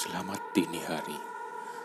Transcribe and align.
Selamat 0.00 0.56
dini 0.56 0.80
hari. 0.80 1.20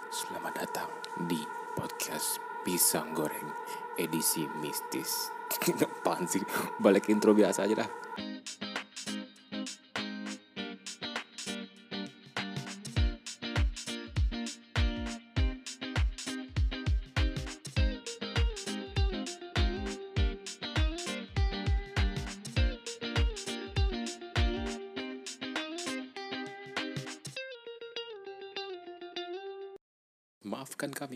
Selamat 0.08 0.64
datang 0.64 0.88
di 1.28 1.44
podcast 1.76 2.40
Pisang 2.64 3.12
Goreng 3.12 3.52
edisi 4.00 4.48
mistis. 4.64 5.36
Apaan 5.84 6.24
sih? 6.24 6.40
Balik 6.80 7.12
intro 7.12 7.36
biasa 7.36 7.68
aja 7.68 7.84
dah. 7.84 7.90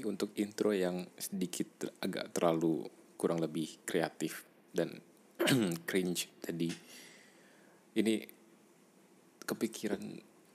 Untuk 0.09 0.33
intro 0.41 0.73
yang 0.73 1.05
sedikit 1.13 1.93
agak 2.01 2.33
terlalu 2.33 2.89
kurang 3.13 3.39
lebih 3.39 3.85
kreatif 3.85 4.49
dan 4.73 4.97
cringe 5.87 6.41
tadi. 6.41 6.69
Ini 7.93 8.15
kepikiran 9.45 10.01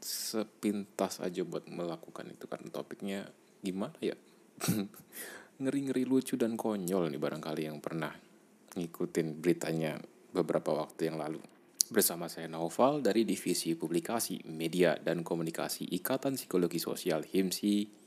sepintas 0.02 1.22
aja 1.22 1.46
buat 1.46 1.64
melakukan 1.70 2.28
itu 2.28 2.44
karena 2.50 2.68
topiknya 2.68 3.20
gimana 3.62 3.96
ya? 4.02 4.18
Ngeri-ngeri 5.62 6.02
lucu 6.04 6.34
dan 6.34 6.58
konyol 6.58 7.08
nih 7.14 7.20
barangkali 7.22 7.62
yang 7.70 7.78
pernah 7.78 8.12
ngikutin 8.74 9.38
beritanya 9.38 9.96
beberapa 10.34 10.74
waktu 10.74 11.08
yang 11.08 11.16
lalu. 11.16 11.38
Bersama 11.84 12.26
saya 12.26 12.50
Naufal 12.50 13.04
dari 13.04 13.22
Divisi 13.28 13.76
Publikasi, 13.76 14.40
Media, 14.50 14.98
dan 14.98 15.22
Komunikasi 15.22 15.94
Ikatan 15.94 16.34
Psikologi 16.34 16.80
Sosial 16.80 17.22
HIMSI 17.22 18.03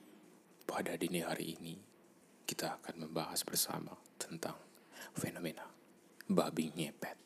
pada 0.68 1.00
dini 1.00 1.24
hari 1.24 1.56
ini, 1.56 1.80
kita 2.44 2.84
akan 2.84 3.08
membahas 3.08 3.48
bersama 3.48 3.96
tentang 4.20 4.60
fenomena 5.16 5.64
babi 6.28 6.76
ngepet. 6.76 7.18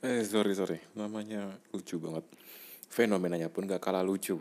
eh, 0.06 0.22
sorry, 0.22 0.54
sorry. 0.54 0.78
Namanya 0.94 1.58
lucu 1.74 1.98
banget. 1.98 2.22
Fenomenanya 2.86 3.50
pun 3.50 3.66
gak 3.66 3.82
kalah 3.82 4.06
lucu. 4.06 4.38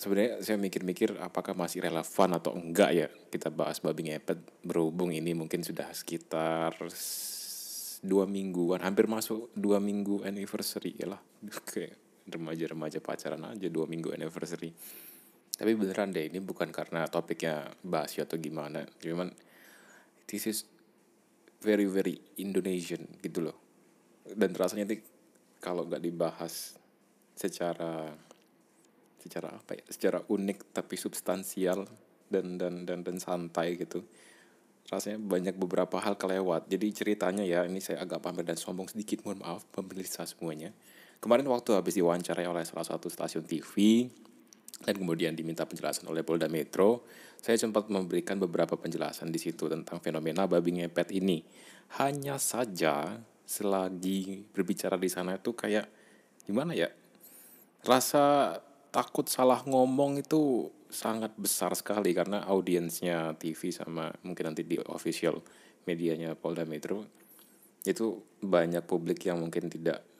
Sebenarnya 0.00 0.42
saya 0.42 0.58
mikir-mikir 0.58 1.14
apakah 1.22 1.54
masih 1.54 1.84
relevan 1.86 2.34
atau 2.34 2.58
enggak 2.58 2.90
ya 2.90 3.06
kita 3.30 3.54
bahas 3.54 3.78
babi 3.78 4.10
ngepet 4.10 4.34
berhubung 4.66 5.14
ini 5.14 5.30
mungkin 5.30 5.62
sudah 5.62 5.94
sekitar 5.94 6.74
dua 8.02 8.26
mingguan 8.26 8.82
hampir 8.82 9.06
masuk 9.06 9.54
dua 9.54 9.78
minggu 9.78 10.26
anniversary 10.26 10.98
ya 10.98 11.14
lah 11.14 11.22
remaja-remaja 12.26 13.02
pacaran 13.02 13.42
aja 13.48 13.66
dua 13.66 13.90
minggu 13.90 14.14
anniversary. 14.14 14.70
Tapi 15.52 15.72
beneran 15.76 16.10
deh 16.10 16.26
ini 16.26 16.38
bukan 16.40 16.70
karena 16.70 17.06
topiknya 17.06 17.70
basi 17.82 18.22
atau 18.22 18.38
gimana. 18.38 18.82
Cuman 18.98 19.30
this 20.26 20.48
is 20.48 20.58
very 21.62 21.86
very 21.86 22.18
Indonesian 22.42 23.06
gitu 23.22 23.46
loh. 23.46 23.56
Dan 24.26 24.54
rasanya 24.54 24.90
nih 24.90 25.02
kalau 25.62 25.86
nggak 25.86 26.02
dibahas 26.02 26.78
secara 27.38 28.10
secara 29.22 29.54
apa 29.54 29.78
ya 29.78 29.84
secara 29.86 30.18
unik 30.18 30.74
tapi 30.74 30.98
substansial 30.98 31.86
dan 32.26 32.58
dan 32.58 32.82
dan 32.82 33.06
dan 33.06 33.22
santai 33.22 33.78
gitu 33.78 34.02
rasanya 34.90 35.22
banyak 35.22 35.54
beberapa 35.56 36.02
hal 36.02 36.18
kelewat. 36.18 36.66
Jadi 36.66 36.90
ceritanya 36.90 37.46
ya 37.46 37.62
ini 37.64 37.78
saya 37.78 38.02
agak 38.02 38.18
pamer 38.18 38.42
dan 38.42 38.58
sombong 38.58 38.90
sedikit 38.90 39.22
mohon 39.22 39.40
maaf 39.40 39.62
pemirsa 39.70 40.26
semuanya 40.26 40.74
Kemarin 41.22 41.46
waktu 41.54 41.78
habis 41.78 41.94
diwawancarai 41.94 42.50
oleh 42.50 42.66
salah 42.66 42.82
satu 42.82 43.06
stasiun 43.06 43.46
TV 43.46 44.10
dan 44.82 44.98
kemudian 44.98 45.38
diminta 45.38 45.62
penjelasan 45.62 46.10
oleh 46.10 46.26
Polda 46.26 46.50
Metro, 46.50 47.06
saya 47.38 47.54
sempat 47.54 47.86
memberikan 47.86 48.42
beberapa 48.42 48.74
penjelasan 48.74 49.30
di 49.30 49.38
situ 49.38 49.70
tentang 49.70 50.02
fenomena 50.02 50.50
babi 50.50 50.82
ngepet 50.82 51.14
ini. 51.14 51.46
Hanya 52.02 52.42
saja 52.42 53.22
selagi 53.46 54.50
berbicara 54.50 54.98
di 54.98 55.06
sana 55.06 55.38
itu 55.38 55.54
kayak 55.54 55.86
gimana 56.42 56.74
ya? 56.74 56.90
Rasa 57.86 58.58
takut 58.90 59.30
salah 59.30 59.62
ngomong 59.62 60.26
itu 60.26 60.74
sangat 60.90 61.38
besar 61.38 61.78
sekali 61.78 62.10
karena 62.18 62.42
audiensnya 62.50 63.38
TV 63.38 63.70
sama 63.70 64.10
mungkin 64.26 64.50
nanti 64.50 64.66
di 64.66 64.74
official 64.90 65.38
medianya 65.86 66.34
Polda 66.34 66.66
Metro 66.66 67.06
itu 67.86 68.18
banyak 68.42 68.82
publik 68.90 69.22
yang 69.30 69.38
mungkin 69.38 69.70
tidak 69.70 70.11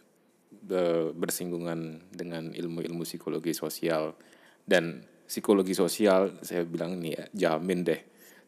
bersinggungan 1.17 2.13
dengan 2.13 2.53
ilmu-ilmu 2.53 3.03
psikologi 3.03 3.53
sosial. 3.57 4.15
Dan 4.63 5.03
psikologi 5.27 5.75
sosial 5.75 6.39
saya 6.45 6.63
bilang 6.63 7.01
ini 7.01 7.17
ya 7.17 7.25
jamin 7.33 7.81
deh 7.83 8.01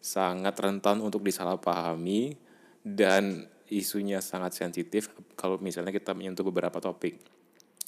sangat 0.05 0.53
rentan 0.61 1.01
untuk 1.01 1.25
disalahpahami 1.25 2.37
dan 2.85 3.49
isunya 3.73 4.21
sangat 4.21 4.53
sensitif 4.53 5.09
kalau 5.33 5.57
misalnya 5.57 5.97
kita 5.97 6.13
menyentuh 6.13 6.45
beberapa 6.45 6.77
topik. 6.77 7.17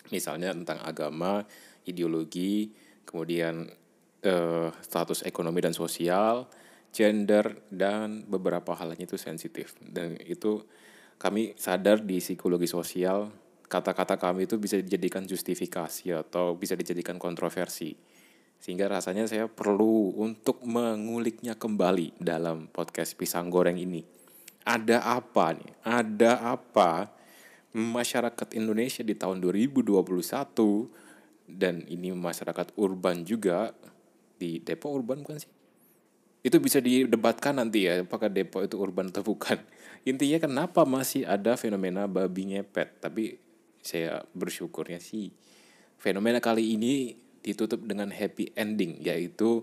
Misalnya 0.09 0.56
tentang 0.56 0.81
agama 0.81 1.44
ideologi 1.84 2.72
kemudian 3.04 3.69
eh, 4.25 4.69
status 4.81 5.28
ekonomi 5.28 5.60
dan 5.60 5.77
sosial 5.77 6.48
gender 6.97 7.69
dan 7.69 8.25
beberapa 8.25 8.72
hal 8.72 8.97
lainnya 8.97 9.12
itu 9.12 9.21
sensitif. 9.21 9.77
Dan 9.77 10.16
itu 10.25 10.65
kami 11.21 11.53
sadar 11.60 12.00
di 12.00 12.16
psikologi 12.25 12.65
sosial 12.65 13.28
kata-kata 13.66 14.15
kami 14.15 14.47
itu 14.47 14.56
bisa 14.56 14.78
dijadikan 14.78 15.27
justifikasi 15.27 16.15
atau 16.15 16.54
bisa 16.54 16.78
dijadikan 16.78 17.19
kontroversi. 17.19 17.99
Sehingga 18.56 18.88
rasanya 18.88 19.28
saya 19.28 19.50
perlu 19.50 20.16
untuk 20.16 20.65
menguliknya 20.65 21.59
kembali 21.59 22.16
dalam 22.16 22.71
podcast 22.72 23.12
Pisang 23.19 23.53
Goreng 23.53 23.77
ini. 23.77 24.00
Ada 24.66 25.03
apa 25.04 25.54
nih? 25.54 25.71
Ada 25.84 26.56
apa 26.56 27.12
masyarakat 27.77 28.56
Indonesia 28.56 29.04
di 29.04 29.12
tahun 29.12 29.38
2021 29.44 29.93
dan 31.47 31.84
ini 31.87 32.10
masyarakat 32.10 32.75
urban 32.81 33.22
juga 33.22 33.71
di 34.41 34.59
Depok 34.59 34.91
urban 34.97 35.22
bukan 35.22 35.38
sih? 35.38 35.53
Itu 36.43 36.62
bisa 36.62 36.78
didebatkan 36.78 37.59
nanti 37.59 37.87
ya 37.87 38.03
apakah 38.03 38.31
Depok 38.31 38.66
itu 38.66 38.78
urban 38.78 39.12
atau 39.12 39.22
bukan. 39.22 39.60
Intinya 40.06 40.38
kenapa 40.38 40.87
masih 40.87 41.27
ada 41.27 41.59
fenomena 41.59 42.06
babi 42.06 42.54
ngepet? 42.54 43.03
Tapi 43.03 43.46
saya 43.87 44.27
bersyukurnya 44.35 44.99
sih 44.99 45.31
fenomena 45.97 46.43
kali 46.43 46.77
ini 46.77 47.17
ditutup 47.41 47.87
dengan 47.87 48.11
happy 48.11 48.53
ending 48.59 48.99
yaitu 48.99 49.63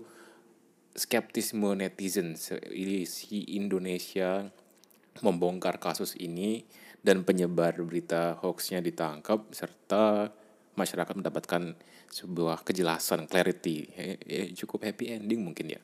skeptisme 0.96 1.74
netizen. 1.76 2.38
Si 2.38 3.38
Indonesia 3.52 4.48
membongkar 5.20 5.78
kasus 5.78 6.16
ini 6.16 6.64
dan 7.04 7.22
penyebar 7.22 7.76
berita 7.84 8.40
hoaxnya 8.40 8.80
ditangkap 8.80 9.44
serta 9.52 10.32
masyarakat 10.74 11.14
mendapatkan 11.14 11.76
sebuah 12.08 12.64
kejelasan 12.64 13.28
clarity. 13.28 13.90
Ya, 13.92 14.04
ya, 14.22 14.42
cukup 14.64 14.86
happy 14.88 15.20
ending 15.20 15.44
mungkin 15.44 15.76
ya. 15.76 15.80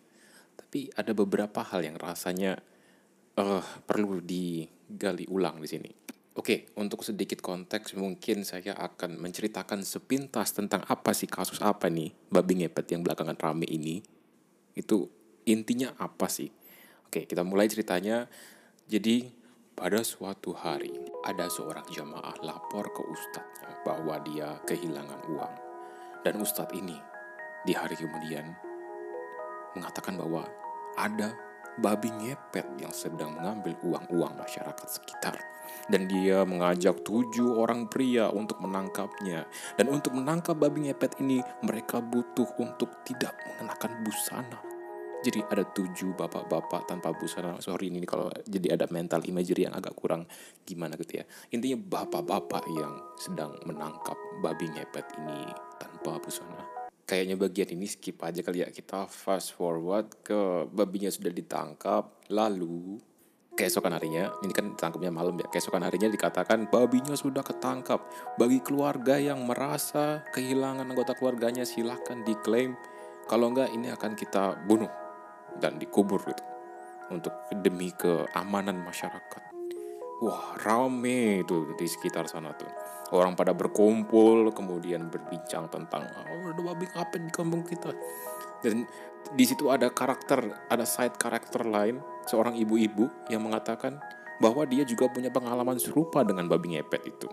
Tapi 0.56 0.88
ada 0.96 1.12
beberapa 1.12 1.60
hal 1.62 1.84
yang 1.84 1.98
rasanya 2.00 2.58
uh, 3.36 3.64
perlu 3.84 4.22
digali 4.24 5.28
ulang 5.28 5.60
di 5.60 5.68
sini 5.68 5.99
Oke, 6.30 6.70
untuk 6.78 7.02
sedikit 7.02 7.42
konteks 7.42 7.98
mungkin 7.98 8.46
saya 8.46 8.78
akan 8.78 9.18
menceritakan 9.18 9.82
sepintas 9.82 10.54
tentang 10.54 10.86
apa 10.86 11.10
sih 11.10 11.26
kasus 11.26 11.58
apa 11.58 11.90
nih 11.90 12.14
babi 12.30 12.62
ngepet 12.62 12.94
yang 12.94 13.02
belakangan 13.02 13.34
rame 13.34 13.66
ini. 13.66 13.98
Itu 14.78 15.10
intinya 15.50 15.90
apa 15.98 16.30
sih? 16.30 16.46
Oke, 17.10 17.26
kita 17.26 17.42
mulai 17.42 17.66
ceritanya. 17.66 18.30
Jadi 18.86 19.26
pada 19.74 20.06
suatu 20.06 20.54
hari 20.54 20.94
ada 21.26 21.50
seorang 21.50 21.90
jamaah 21.90 22.38
lapor 22.46 22.86
ke 22.94 23.02
ustadznya 23.10 23.82
bahwa 23.82 24.22
dia 24.22 24.54
kehilangan 24.70 25.26
uang. 25.34 25.54
Dan 26.22 26.38
ustadz 26.38 26.78
ini 26.78 26.94
di 27.66 27.74
hari 27.74 27.98
kemudian 27.98 28.54
mengatakan 29.74 30.14
bahwa 30.14 30.46
ada 30.94 31.34
babi 31.82 32.14
ngepet 32.22 32.70
yang 32.78 32.94
sedang 32.94 33.34
mengambil 33.34 33.74
uang-uang 33.82 34.38
masyarakat 34.38 34.86
sekitar. 34.86 35.49
Dan 35.90 36.06
dia 36.06 36.46
mengajak 36.46 37.02
tujuh 37.02 37.58
orang 37.58 37.90
pria 37.90 38.30
untuk 38.30 38.62
menangkapnya. 38.62 39.46
Dan 39.74 39.90
untuk 39.90 40.14
menangkap 40.14 40.54
babi 40.58 40.88
ngepet 40.88 41.18
ini, 41.22 41.42
mereka 41.66 41.98
butuh 41.98 42.46
untuk 42.62 43.02
tidak 43.02 43.34
mengenakan 43.46 43.92
busana. 44.06 44.58
Jadi 45.20 45.44
ada 45.52 45.68
tujuh 45.68 46.16
bapak-bapak 46.16 46.88
tanpa 46.88 47.12
busana. 47.12 47.60
Sorry 47.60 47.92
ini 47.92 48.08
kalau 48.08 48.32
jadi 48.48 48.80
ada 48.80 48.88
mental 48.88 49.20
imagery 49.28 49.68
yang 49.68 49.76
agak 49.76 49.92
kurang 49.92 50.24
gimana 50.64 50.96
gitu 50.96 51.20
ya. 51.20 51.24
Intinya 51.52 51.76
bapak-bapak 51.76 52.64
yang 52.72 52.96
sedang 53.20 53.52
menangkap 53.68 54.16
babi 54.40 54.72
ngepet 54.72 55.04
ini 55.20 55.44
tanpa 55.76 56.16
busana 56.24 56.80
kayaknya 57.10 57.34
bagian 57.34 57.74
ini 57.74 57.90
skip 57.90 58.22
aja 58.22 58.38
kali 58.38 58.62
ya 58.62 58.70
kita 58.70 59.10
fast 59.10 59.58
forward 59.58 60.22
ke 60.22 60.70
babinya 60.70 61.10
sudah 61.10 61.34
ditangkap 61.34 62.06
lalu 62.30 63.02
keesokan 63.60 63.92
harinya, 63.92 64.32
ini 64.40 64.56
kan 64.56 64.72
tangkapnya 64.72 65.12
malam 65.12 65.36
ya, 65.36 65.44
keesokan 65.52 65.84
harinya 65.84 66.08
dikatakan 66.08 66.72
babinya 66.72 67.12
sudah 67.12 67.44
ketangkap. 67.44 68.00
Bagi 68.40 68.64
keluarga 68.64 69.20
yang 69.20 69.44
merasa 69.44 70.24
kehilangan 70.32 70.88
anggota 70.88 71.12
keluarganya 71.12 71.68
silahkan 71.68 72.24
diklaim. 72.24 72.72
Kalau 73.28 73.52
enggak 73.52 73.68
ini 73.76 73.92
akan 73.92 74.16
kita 74.16 74.64
bunuh 74.64 74.88
dan 75.60 75.76
dikubur 75.76 76.24
gitu. 76.24 76.42
Untuk 77.12 77.36
demi 77.60 77.92
keamanan 77.92 78.80
masyarakat. 78.80 79.42
Wah 80.24 80.56
rame 80.64 81.44
itu 81.44 81.76
di 81.76 81.84
sekitar 81.84 82.28
sana 82.32 82.56
tuh. 82.56 82.68
Orang 83.12 83.36
pada 83.36 83.52
berkumpul 83.52 84.52
kemudian 84.56 85.10
berbincang 85.10 85.66
tentang 85.68 86.06
oh, 86.06 86.48
ada 86.48 86.62
babi 86.62 86.86
apa 86.96 87.16
di 87.18 87.28
kampung 87.28 87.66
kita. 87.66 87.90
Dan 88.60 88.84
di 89.36 89.44
situ 89.44 89.68
ada 89.68 89.92
karakter, 89.92 90.68
ada 90.68 90.84
side 90.84 91.16
karakter 91.16 91.64
lain, 91.64 92.00
seorang 92.26 92.56
ibu-ibu 92.56 93.08
yang 93.28 93.44
mengatakan 93.44 94.00
bahwa 94.40 94.64
dia 94.64 94.82
juga 94.88 95.08
punya 95.12 95.28
pengalaman 95.28 95.76
serupa 95.76 96.24
dengan 96.24 96.48
babi 96.48 96.76
ngepet 96.76 97.02
itu. 97.04 97.28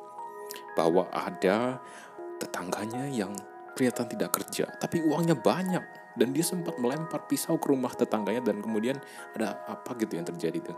Bahwa 0.76 1.08
ada 1.12 1.80
tetangganya 2.38 3.08
yang 3.10 3.34
kelihatan 3.74 4.10
tidak 4.10 4.34
kerja, 4.36 4.66
tapi 4.82 5.06
uangnya 5.06 5.38
banyak 5.38 5.84
dan 6.18 6.34
dia 6.34 6.42
sempat 6.42 6.76
melempar 6.82 7.30
pisau 7.30 7.62
ke 7.62 7.70
rumah 7.70 7.94
tetangganya 7.94 8.42
dan 8.42 8.60
kemudian 8.60 8.98
ada 9.38 9.62
apa 9.70 9.94
gitu 10.02 10.18
yang 10.18 10.26
terjadi 10.26 10.74
tuh. 10.74 10.78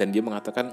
Dan 0.00 0.10
dia 0.10 0.24
mengatakan 0.24 0.72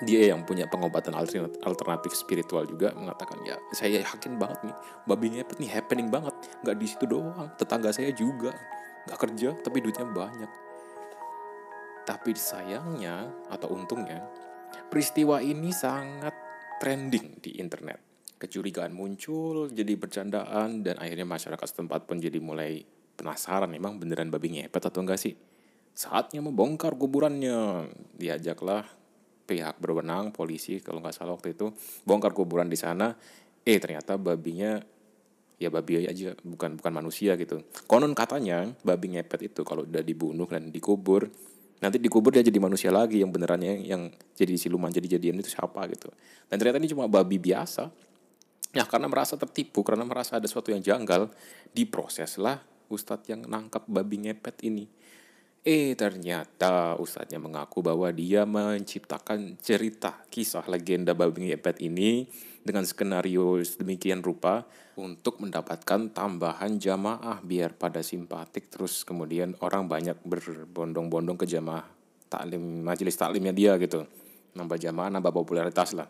dia 0.00 0.32
yang 0.32 0.48
punya 0.48 0.64
pengobatan 0.64 1.12
alternatif 1.60 2.16
spiritual 2.16 2.64
juga 2.64 2.88
mengatakan 2.96 3.36
ya 3.44 3.60
saya 3.76 4.00
yakin 4.00 4.40
banget 4.40 4.72
nih 4.72 4.76
babi 5.04 5.26
ngepet 5.36 5.56
nih 5.60 5.70
happening 5.76 6.08
banget. 6.08 6.32
Nggak 6.64 6.76
di 6.80 6.86
situ 6.88 7.04
doang 7.04 7.52
tetangga 7.60 7.92
saya 7.92 8.08
juga. 8.16 8.56
Nggak 9.04 9.18
kerja 9.20 9.48
tapi 9.60 9.78
duitnya 9.84 10.08
banyak. 10.08 10.50
Tapi 12.08 12.30
sayangnya 12.32 13.28
atau 13.52 13.76
untungnya 13.76 14.24
peristiwa 14.88 15.44
ini 15.44 15.68
sangat 15.68 16.32
trending 16.80 17.44
di 17.44 17.60
internet. 17.60 18.00
Kecurigaan 18.40 18.96
muncul 18.96 19.68
jadi 19.68 20.00
bercandaan 20.00 20.80
dan 20.80 20.96
akhirnya 20.96 21.28
masyarakat 21.28 21.66
setempat 21.76 22.08
pun 22.08 22.16
jadi 22.16 22.40
mulai 22.40 22.80
penasaran 23.20 23.68
emang 23.76 24.00
beneran 24.00 24.32
babi 24.32 24.56
ngepet 24.56 24.80
atau 24.88 25.04
enggak 25.04 25.20
sih? 25.20 25.36
Saatnya 25.92 26.40
membongkar 26.40 26.96
kuburannya. 26.96 27.92
Diajaklah 28.16 28.99
pihak 29.50 29.82
berwenang 29.82 30.30
polisi 30.30 30.78
kalau 30.78 31.02
nggak 31.02 31.18
salah 31.18 31.34
waktu 31.34 31.58
itu 31.58 31.74
bongkar 32.06 32.30
kuburan 32.30 32.70
di 32.70 32.78
sana. 32.78 33.18
Eh 33.66 33.82
ternyata 33.82 34.14
babinya 34.14 34.78
ya 35.58 35.68
babi 35.68 36.06
aja 36.06 36.38
bukan 36.46 36.78
bukan 36.78 36.92
manusia 36.94 37.34
gitu. 37.34 37.66
Konon 37.90 38.14
katanya 38.14 38.70
babi 38.86 39.18
ngepet 39.18 39.50
itu 39.50 39.66
kalau 39.66 39.82
udah 39.82 40.06
dibunuh 40.06 40.46
dan 40.46 40.70
dikubur 40.70 41.26
nanti 41.80 41.96
dikubur 41.96 42.30
dia 42.30 42.44
jadi 42.44 42.60
manusia 42.60 42.92
lagi 42.92 43.24
yang 43.24 43.32
benerannya 43.32 43.88
yang 43.88 44.12
jadi 44.36 44.52
siluman 44.54 44.92
jadi 44.94 45.18
jadian 45.18 45.42
itu 45.42 45.50
siapa 45.50 45.82
gitu. 45.90 46.06
Dan 46.46 46.62
ternyata 46.62 46.78
ini 46.78 46.88
cuma 46.94 47.10
babi 47.10 47.42
biasa. 47.42 47.90
Ya 48.70 48.86
karena 48.86 49.10
merasa 49.10 49.34
tertipu 49.34 49.82
karena 49.82 50.06
merasa 50.06 50.38
ada 50.38 50.46
sesuatu 50.46 50.70
yang 50.70 50.78
janggal 50.78 51.26
diproseslah 51.74 52.62
ustadz 52.86 53.26
yang 53.26 53.42
nangkap 53.50 53.82
babi 53.90 54.30
ngepet 54.30 54.62
ini 54.62 54.86
Eh 55.60 55.92
ternyata 55.92 56.96
ustadznya 56.96 57.36
mengaku 57.36 57.84
bahwa 57.84 58.08
dia 58.16 58.48
menciptakan 58.48 59.60
cerita 59.60 60.24
kisah 60.32 60.64
legenda 60.64 61.12
babi 61.12 61.52
ngepet 61.52 61.84
ini 61.84 62.24
dengan 62.64 62.88
skenario 62.88 63.60
sedemikian 63.60 64.24
rupa 64.24 64.64
untuk 64.96 65.36
mendapatkan 65.36 66.16
tambahan 66.16 66.80
jamaah 66.80 67.44
biar 67.44 67.76
pada 67.76 68.00
simpatik 68.00 68.72
terus 68.72 69.04
kemudian 69.04 69.52
orang 69.60 69.84
banyak 69.84 70.16
berbondong-bondong 70.24 71.36
ke 71.36 71.44
jamaah 71.44 71.84
taklim 72.32 72.80
majelis 72.80 73.20
taklimnya 73.20 73.52
dia 73.52 73.76
gitu. 73.76 74.08
Nambah 74.56 74.80
jamaah 74.80 75.12
nambah 75.12 75.28
popularitas 75.44 75.92
lah. 75.92 76.08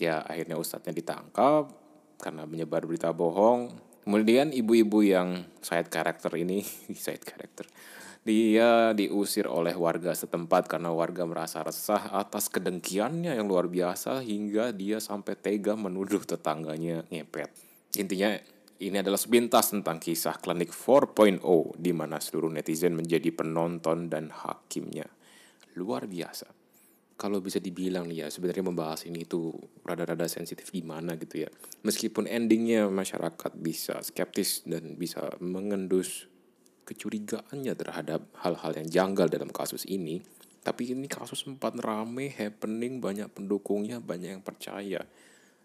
Ya 0.00 0.24
akhirnya 0.24 0.56
ustadznya 0.56 0.96
ditangkap 0.96 1.68
karena 2.16 2.48
menyebar 2.48 2.88
berita 2.88 3.12
bohong. 3.12 3.76
Kemudian 4.08 4.56
ibu-ibu 4.56 5.04
yang 5.04 5.44
side 5.60 5.92
karakter 5.92 6.32
ini 6.40 6.64
side 6.96 7.28
karakter 7.28 7.68
dia 8.22 8.94
diusir 8.94 9.50
oleh 9.50 9.74
warga 9.74 10.14
setempat 10.14 10.70
karena 10.70 10.94
warga 10.94 11.26
merasa 11.26 11.66
resah 11.66 12.14
atas 12.14 12.46
kedengkiannya 12.46 13.34
yang 13.34 13.50
luar 13.50 13.66
biasa 13.66 14.22
hingga 14.22 14.70
dia 14.70 15.02
sampai 15.02 15.34
tega 15.34 15.74
menuduh 15.74 16.22
tetangganya 16.22 17.02
ngepet. 17.10 17.50
Intinya 17.98 18.38
ini 18.78 18.98
adalah 18.98 19.18
sepintas 19.18 19.74
tentang 19.74 19.98
kisah 19.98 20.38
klinik 20.38 20.70
4.0 20.70 21.42
di 21.78 21.90
mana 21.90 22.22
seluruh 22.22 22.50
netizen 22.50 22.94
menjadi 22.94 23.34
penonton 23.34 24.06
dan 24.06 24.30
hakimnya. 24.30 25.06
Luar 25.74 26.06
biasa. 26.06 26.46
Kalau 27.18 27.38
bisa 27.38 27.62
dibilang 27.62 28.10
nih 28.10 28.26
ya 28.26 28.28
sebenarnya 28.30 28.66
membahas 28.66 29.06
ini 29.06 29.26
itu 29.26 29.54
rada-rada 29.86 30.26
sensitif 30.26 30.70
gimana 30.70 31.14
gitu 31.18 31.46
ya. 31.46 31.50
Meskipun 31.86 32.26
endingnya 32.26 32.86
masyarakat 32.86 33.54
bisa 33.58 33.98
skeptis 34.02 34.66
dan 34.66 34.94
bisa 34.94 35.30
mengendus 35.38 36.31
kecurigaannya 36.82 37.72
terhadap 37.78 38.20
hal-hal 38.42 38.72
yang 38.78 38.88
janggal 38.88 39.26
dalam 39.30 39.50
kasus 39.50 39.86
ini. 39.86 40.22
Tapi 40.62 40.94
ini 40.94 41.10
kasus 41.10 41.42
sempat 41.42 41.74
rame, 41.82 42.30
happening, 42.30 43.02
banyak 43.02 43.26
pendukungnya, 43.34 43.98
banyak 43.98 44.38
yang 44.38 44.44
percaya. 44.46 45.02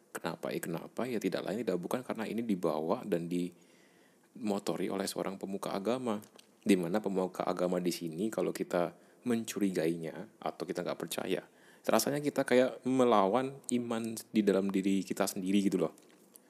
Kenapa? 0.09 0.49
Ya 0.49 0.59
kenapa? 0.61 1.05
Ya 1.05 1.21
tidak 1.21 1.45
lain 1.45 1.61
tidak 1.61 1.77
bukan 1.77 2.01
karena 2.01 2.25
ini 2.25 2.41
dibawa 2.41 3.05
dan 3.05 3.29
dimotori 3.29 4.89
oleh 4.89 5.05
seorang 5.05 5.37
pemuka 5.37 5.73
agama. 5.77 6.17
Di 6.65 6.73
mana 6.73 6.97
pemuka 6.97 7.45
agama 7.45 7.77
di 7.77 7.93
sini 7.93 8.33
kalau 8.33 8.49
kita 8.49 8.89
mencurigainya 9.29 10.41
atau 10.41 10.65
kita 10.65 10.81
nggak 10.81 10.99
percaya, 10.99 11.45
rasanya 11.85 12.19
kita 12.19 12.41
kayak 12.41 12.81
melawan 12.89 13.53
iman 13.77 14.17
di 14.33 14.41
dalam 14.41 14.67
diri 14.73 15.05
kita 15.05 15.29
sendiri 15.29 15.61
gitu 15.63 15.77
loh 15.85 16.06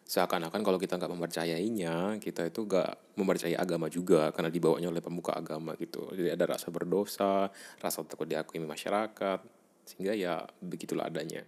seakan-akan 0.08 0.64
kalau 0.64 0.80
kita 0.80 0.96
nggak 0.96 1.12
mempercayainya 1.12 2.16
kita 2.24 2.48
itu 2.48 2.64
nggak 2.64 3.20
mempercayai 3.20 3.60
agama 3.60 3.92
juga 3.92 4.32
karena 4.32 4.48
dibawanya 4.48 4.88
oleh 4.88 5.04
pemuka 5.04 5.36
agama 5.36 5.76
gitu. 5.76 6.08
Jadi 6.16 6.32
ada 6.32 6.48
rasa 6.48 6.72
berdosa 6.72 7.52
rasa 7.84 7.98
takut 8.08 8.24
diakui 8.24 8.64
masyarakat 8.64 9.40
sehingga 9.84 10.16
ya 10.16 10.48
begitulah 10.64 11.12
adanya. 11.12 11.44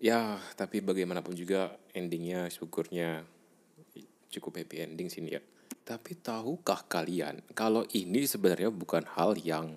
Ya 0.00 0.40
tapi 0.56 0.80
bagaimanapun 0.80 1.36
juga 1.36 1.76
endingnya 1.92 2.48
syukurnya 2.48 3.28
cukup 4.32 4.64
happy 4.64 4.86
ending 4.86 5.12
sini 5.12 5.36
ya 5.36 5.42
tapi 5.84 6.14
tahukah 6.14 6.86
kalian 6.86 7.42
kalau 7.50 7.82
ini 7.90 8.22
sebenarnya 8.22 8.70
bukan 8.70 9.02
hal 9.18 9.34
yang 9.42 9.74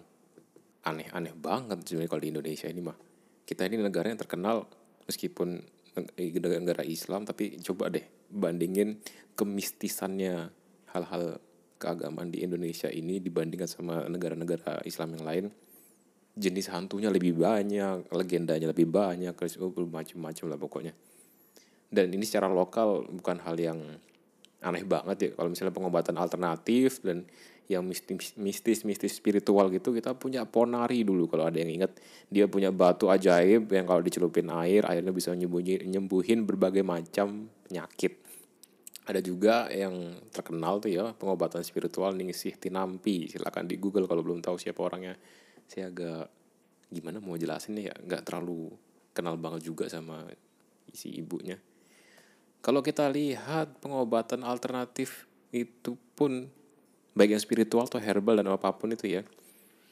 aneh-aneh 0.83 1.33
banget 1.33 1.81
sebenarnya 1.87 2.11
kalau 2.11 2.23
di 2.23 2.29
Indonesia 2.29 2.67
ini 2.67 2.81
mah. 2.83 2.97
Kita 3.43 3.67
ini 3.67 3.79
negara 3.79 4.11
yang 4.11 4.19
terkenal 4.19 4.67
meskipun 5.07 5.63
negara 5.95 6.81
Islam 6.81 7.25
tapi 7.25 7.61
coba 7.61 7.93
deh 7.93 8.03
bandingin 8.33 8.97
kemistisannya 9.37 10.49
hal-hal 10.93 11.37
keagamaan 11.77 12.31
di 12.31 12.41
Indonesia 12.41 12.87
ini 12.87 13.19
dibandingkan 13.19 13.67
sama 13.67 14.07
negara-negara 14.07 14.81
Islam 14.87 15.19
yang 15.19 15.25
lain. 15.25 15.45
Jenis 16.33 16.71
hantunya 16.73 17.13
lebih 17.13 17.37
banyak 17.37 18.09
legendanya 18.09 18.73
lebih 18.73 18.89
banyak 18.89 19.37
oh, 19.37 19.85
macam-macam 19.85 20.45
lah 20.49 20.57
pokoknya. 20.57 20.93
Dan 21.93 22.09
ini 22.09 22.25
secara 22.25 22.49
lokal 22.49 23.05
bukan 23.05 23.37
hal 23.45 23.53
yang 23.59 23.77
aneh 24.63 24.81
banget 24.87 25.17
ya. 25.19 25.29
Kalau 25.37 25.49
misalnya 25.51 25.75
pengobatan 25.75 26.17
alternatif 26.17 27.03
dan 27.05 27.27
yang 27.71 27.87
mistis 27.87 28.35
mistis 28.35 28.83
mistis 28.83 29.15
spiritual 29.15 29.71
gitu 29.71 29.95
kita 29.95 30.11
punya 30.19 30.43
ponari 30.43 31.07
dulu 31.07 31.31
kalau 31.31 31.47
ada 31.47 31.57
yang 31.59 31.71
ingat. 31.71 31.95
Dia 32.27 32.51
punya 32.51 32.69
batu 32.75 33.07
ajaib 33.07 33.71
yang 33.71 33.85
kalau 33.87 34.03
dicelupin 34.03 34.51
air 34.51 34.83
airnya 34.83 35.15
bisa 35.15 35.31
nyembuhin 35.31 35.87
nyembuhin 35.87 36.43
berbagai 36.43 36.83
macam 36.83 37.47
penyakit. 37.67 38.19
Ada 39.03 39.19
juga 39.19 39.67
yang 39.67 40.15
terkenal 40.31 40.79
tuh 40.79 40.91
ya 40.91 41.11
pengobatan 41.11 41.59
spiritual 41.63 42.15
Ningsih 42.15 42.55
Tinampi. 42.55 43.27
Silakan 43.27 43.67
di 43.67 43.75
Google 43.75 44.07
kalau 44.07 44.23
belum 44.23 44.39
tahu 44.39 44.55
siapa 44.55 44.79
orangnya. 44.79 45.19
Saya 45.67 45.91
agak 45.91 46.31
gimana 46.87 47.19
mau 47.19 47.35
jelasin 47.35 47.79
ya 47.79 47.91
nggak 47.91 48.21
terlalu 48.23 48.69
kenal 49.11 49.35
banget 49.35 49.67
juga 49.67 49.91
sama 49.91 50.23
isi 50.87 51.19
ibunya. 51.19 51.59
Kalau 52.63 52.79
kita 52.79 53.11
lihat 53.11 53.83
pengobatan 53.83 54.47
alternatif 54.47 55.27
itu 55.51 55.99
pun 56.15 56.47
baik 57.13 57.37
yang 57.37 57.43
spiritual 57.43 57.85
atau 57.85 58.01
herbal 58.01 58.41
dan 58.41 58.49
apa 58.49 58.73
pun 58.73 58.93
itu 58.93 59.09
ya 59.19 59.21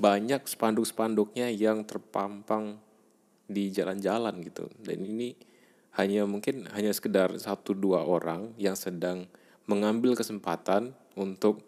banyak 0.01 0.45
spanduk-spanduknya 0.49 1.53
yang 1.53 1.85
terpampang 1.85 2.81
di 3.45 3.69
jalan-jalan 3.69 4.41
gitu 4.41 4.65
dan 4.81 4.97
ini 5.05 5.37
hanya 5.97 6.23
mungkin 6.23 6.71
hanya 6.71 6.95
sekedar 6.95 7.35
satu 7.35 7.75
dua 7.75 8.07
orang 8.07 8.55
yang 8.55 8.79
sedang 8.79 9.27
mengambil 9.67 10.15
kesempatan 10.15 10.95
untuk 11.19 11.61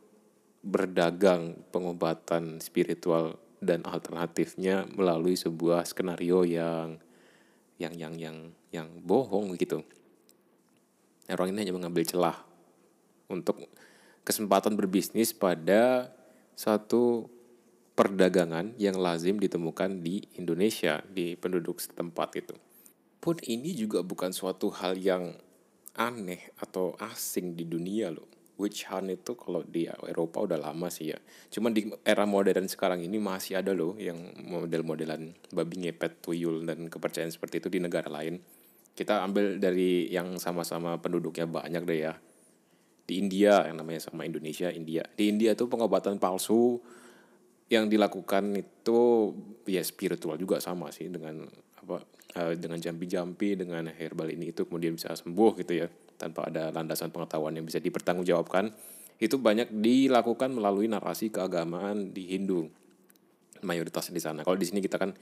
berdagang 0.64 1.60
pengobatan 1.76 2.64
spiritual 2.64 3.36
dan 3.60 3.84
alternatifnya 3.84 4.88
melalui 4.96 5.36
sebuah 5.36 5.84
skenario 5.84 6.48
yang 6.48 7.00
yang 7.76 7.94
yang 8.00 8.16
yang 8.16 8.38
yang 8.72 8.88
bohong 9.04 9.60
gitu. 9.60 9.84
Orang 11.28 11.52
ini 11.52 11.68
hanya 11.68 11.76
mengambil 11.76 12.04
celah 12.08 12.38
untuk 13.28 13.68
kesempatan 14.24 14.80
berbisnis 14.80 15.36
pada 15.36 16.12
satu 16.56 17.28
perdagangan 17.94 18.74
yang 18.82 18.98
lazim 18.98 19.38
ditemukan 19.38 20.02
di 20.02 20.26
Indonesia 20.40 21.06
di 21.06 21.38
penduduk 21.38 21.78
setempat 21.78 22.30
itu. 22.42 22.56
Pun 23.22 23.38
ini 23.46 23.72
juga 23.78 24.02
bukan 24.04 24.34
suatu 24.34 24.74
hal 24.74 24.98
yang 25.00 25.38
aneh 25.96 26.52
atau 26.58 26.98
asing 26.98 27.54
di 27.54 27.64
dunia 27.70 28.10
loh. 28.10 28.28
Witch 28.54 28.86
hunt 28.86 29.10
itu 29.10 29.34
kalau 29.34 29.66
di 29.66 29.90
Eropa 29.90 30.46
udah 30.46 30.62
lama 30.62 30.86
sih 30.88 31.10
ya. 31.10 31.18
Cuman 31.50 31.74
di 31.74 31.90
era 32.06 32.24
modern 32.30 32.70
sekarang 32.70 33.02
ini 33.02 33.18
masih 33.18 33.58
ada 33.58 33.74
loh 33.74 33.98
yang 33.98 34.18
model-modelan 34.46 35.34
babi 35.50 35.76
ngepet, 35.90 36.22
tuyul, 36.22 36.62
dan 36.62 36.86
kepercayaan 36.86 37.34
seperti 37.34 37.66
itu 37.66 37.70
di 37.74 37.80
negara 37.82 38.14
lain. 38.14 38.38
Kita 38.94 39.26
ambil 39.26 39.58
dari 39.58 40.06
yang 40.14 40.38
sama-sama 40.38 41.02
penduduknya 41.02 41.50
banyak 41.50 41.82
deh 41.82 42.00
ya. 42.06 42.14
Di 43.04 43.20
India 43.20 43.68
yang 43.68 43.84
namanya 43.84 44.08
sama 44.08 44.24
Indonesia, 44.24 44.72
India. 44.72 45.04
Di 45.14 45.28
India 45.28 45.54
tuh 45.54 45.68
pengobatan 45.68 46.18
palsu 46.18 46.80
yang 47.68 47.88
dilakukan 47.90 48.54
itu 48.56 49.00
ya 49.68 49.82
spiritual 49.82 50.38
juga 50.38 50.62
sama 50.62 50.92
sih 50.94 51.10
dengan 51.10 51.48
apa 51.84 52.04
uh, 52.38 52.54
dengan 52.56 52.78
jampi-jampi 52.78 53.58
dengan 53.58 53.90
herbal 53.90 54.30
ini 54.30 54.54
itu 54.54 54.68
kemudian 54.68 54.96
bisa 54.96 55.16
sembuh 55.16 55.52
gitu 55.64 55.74
ya 55.84 55.88
tanpa 56.16 56.48
ada 56.48 56.70
landasan 56.70 57.10
pengetahuan 57.10 57.56
yang 57.58 57.66
bisa 57.66 57.82
dipertanggungjawabkan 57.82 58.72
itu 59.20 59.36
banyak 59.40 59.72
dilakukan 59.72 60.52
melalui 60.52 60.92
narasi 60.92 61.32
keagamaan 61.32 62.12
di 62.12 62.36
Hindu 62.36 62.68
mayoritas 63.64 64.12
di 64.12 64.20
sana. 64.20 64.44
Kalau 64.44 64.60
di 64.60 64.68
sini 64.68 64.84
kita 64.84 65.00
kan 65.00 65.16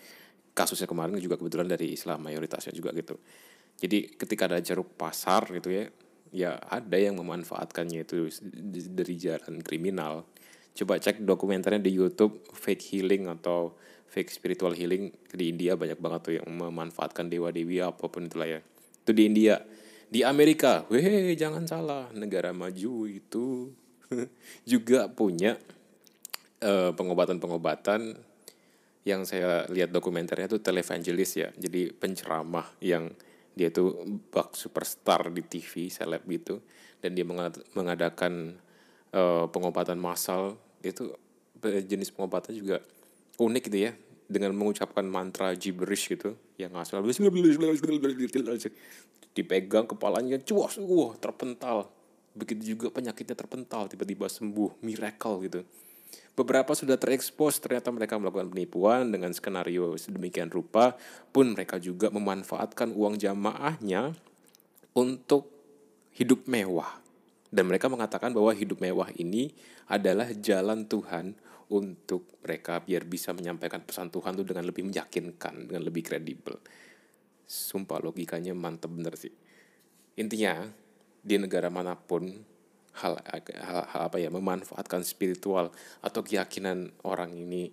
kasusnya 0.52 0.90
kemarin 0.90 1.16
juga 1.22 1.38
kebetulan 1.38 1.70
dari 1.70 1.94
Islam 1.94 2.26
mayoritasnya 2.26 2.74
juga 2.74 2.92
gitu. 2.98 3.16
Jadi 3.78 4.18
ketika 4.18 4.50
ada 4.50 4.58
jeruk 4.58 4.98
pasar 4.98 5.46
gitu 5.54 5.70
ya, 5.70 5.86
ya 6.32 6.58
ada 6.58 6.98
yang 6.98 7.20
memanfaatkannya 7.20 8.08
itu 8.08 8.32
dari 8.92 9.16
jalan 9.20 9.60
kriminal. 9.62 10.26
Coba 10.72 10.98
cek 10.98 11.28
dokumenternya 11.28 11.84
di 11.84 11.92
YouTube 11.92 12.48
fake 12.56 12.84
healing 12.96 13.28
atau 13.28 13.76
fake 14.12 14.32
spiritual 14.32 14.72
healing 14.72 15.12
di 15.32 15.52
India 15.52 15.76
banyak 15.76 16.00
banget 16.00 16.20
tuh 16.24 16.34
yang 16.40 16.48
memanfaatkan 16.48 17.28
dewa 17.28 17.52
dewi 17.52 17.84
apa 17.84 18.08
pun 18.08 18.28
itulah 18.28 18.48
ya. 18.48 18.60
Itu 19.04 19.12
di 19.12 19.28
India 19.28 19.60
di 20.12 20.28
Amerika, 20.28 20.84
weh 20.92 21.32
jangan 21.40 21.64
salah, 21.64 22.12
negara 22.12 22.52
maju 22.52 23.08
itu 23.08 23.72
juga 24.72 25.08
punya 25.08 25.56
pengobatan 26.62 27.40
pengobatan-pengobatan 27.42 28.02
yang 29.02 29.26
saya 29.26 29.66
lihat 29.66 29.90
dokumenternya 29.90 30.46
itu 30.46 30.62
televangelis 30.62 31.32
ya. 31.40 31.50
Jadi 31.58 31.90
penceramah 31.90 32.70
yang 32.84 33.10
dia 33.55 33.70
tuh 33.70 34.03
bak 34.31 34.55
superstar 34.55 35.27
di 35.31 35.43
TV, 35.43 35.91
seleb 35.91 36.24
gitu. 36.27 36.63
Dan 37.01 37.17
dia 37.17 37.25
mengadakan 37.75 38.58
uh, 39.12 39.46
pengobatan 39.51 40.00
massal. 40.00 40.58
Itu 40.81 41.15
jenis 41.62 42.13
pengobatan 42.15 42.55
juga 42.55 42.79
unik 43.38 43.63
gitu 43.70 43.79
ya. 43.89 43.91
Dengan 44.31 44.55
mengucapkan 44.55 45.03
mantra 45.03 45.51
gibberish 45.51 46.15
gitu 46.15 46.39
yang 46.55 46.72
asal 46.79 47.03
dipegang 49.31 49.88
kepalanya 49.88 50.39
cuas 50.39 50.79
wah 50.79 51.15
terpental. 51.20 51.91
Begitu 52.31 52.75
juga 52.79 52.96
penyakitnya 52.96 53.36
terpental 53.36 53.91
tiba-tiba 53.91 54.31
sembuh 54.31 54.79
miracle 54.79 55.36
gitu 55.43 55.62
beberapa 56.36 56.72
sudah 56.74 56.96
terekspos 56.96 57.60
ternyata 57.60 57.91
mereka 57.91 58.18
melakukan 58.18 58.51
penipuan 58.51 59.12
dengan 59.12 59.32
skenario 59.32 59.96
sedemikian 59.96 60.51
rupa 60.51 60.96
pun 61.32 61.51
mereka 61.53 61.77
juga 61.77 62.12
memanfaatkan 62.12 62.91
uang 62.91 63.20
jamaahnya 63.20 64.15
untuk 64.96 65.48
hidup 66.15 66.48
mewah 66.48 67.01
dan 67.51 67.68
mereka 67.68 67.91
mengatakan 67.91 68.32
bahwa 68.32 68.56
hidup 68.56 68.80
mewah 68.80 69.12
ini 69.20 69.51
adalah 69.91 70.32
jalan 70.32 70.88
Tuhan 70.88 71.36
untuk 71.72 72.39
mereka 72.44 72.80
biar 72.80 73.03
bisa 73.08 73.36
menyampaikan 73.36 73.84
pesan 73.84 74.12
Tuhan 74.12 74.36
itu 74.39 74.44
dengan 74.44 74.68
lebih 74.68 74.88
meyakinkan, 74.88 75.72
dengan 75.72 75.84
lebih 75.84 76.03
kredibel. 76.03 76.60
Sumpah 77.48 78.00
logikanya 78.03 78.56
mantep 78.56 78.91
bener 78.91 79.15
sih. 79.20 79.32
Intinya 80.20 80.68
di 81.24 81.36
negara 81.39 81.72
mana 81.72 81.96
pun 81.96 82.27
hal, 83.00 83.20
hal, 83.24 83.84
hal 83.88 84.02
apa 84.12 84.18
ya 84.20 84.28
memanfaatkan 84.28 85.06
spiritual 85.08 85.72
atau 86.04 86.22
keyakinan 86.26 86.92
orang 87.08 87.32
ini 87.32 87.72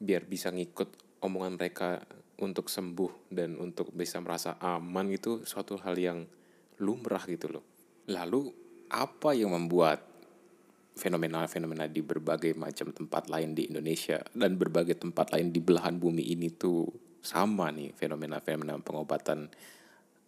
biar 0.00 0.24
bisa 0.24 0.48
ngikut 0.48 1.20
omongan 1.20 1.56
mereka 1.60 2.00
untuk 2.40 2.66
sembuh 2.66 3.30
dan 3.30 3.56
untuk 3.60 3.92
bisa 3.94 4.18
merasa 4.18 4.58
aman 4.58 5.12
itu 5.12 5.46
suatu 5.46 5.78
hal 5.80 5.94
yang 5.96 6.18
lumrah 6.82 7.22
gitu 7.28 7.48
loh. 7.48 7.64
Lalu 8.10 8.50
apa 8.90 9.32
yang 9.32 9.54
membuat 9.54 10.02
fenomena-fenomena 10.94 11.90
di 11.90 12.02
berbagai 12.02 12.54
macam 12.54 12.94
tempat 12.94 13.26
lain 13.26 13.54
di 13.54 13.66
Indonesia 13.66 14.22
dan 14.30 14.54
berbagai 14.54 14.94
tempat 14.98 15.34
lain 15.34 15.50
di 15.50 15.58
belahan 15.58 15.98
bumi 15.98 16.22
ini 16.34 16.54
tuh 16.54 16.86
sama 17.18 17.72
nih 17.74 17.90
fenomena-fenomena 17.96 18.78
pengobatan 18.78 19.50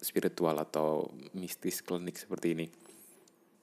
spiritual 0.01 0.59
atau 0.59 1.07
mistis 1.37 1.79
klinik 1.81 2.19
seperti 2.19 2.47
ini. 2.57 2.67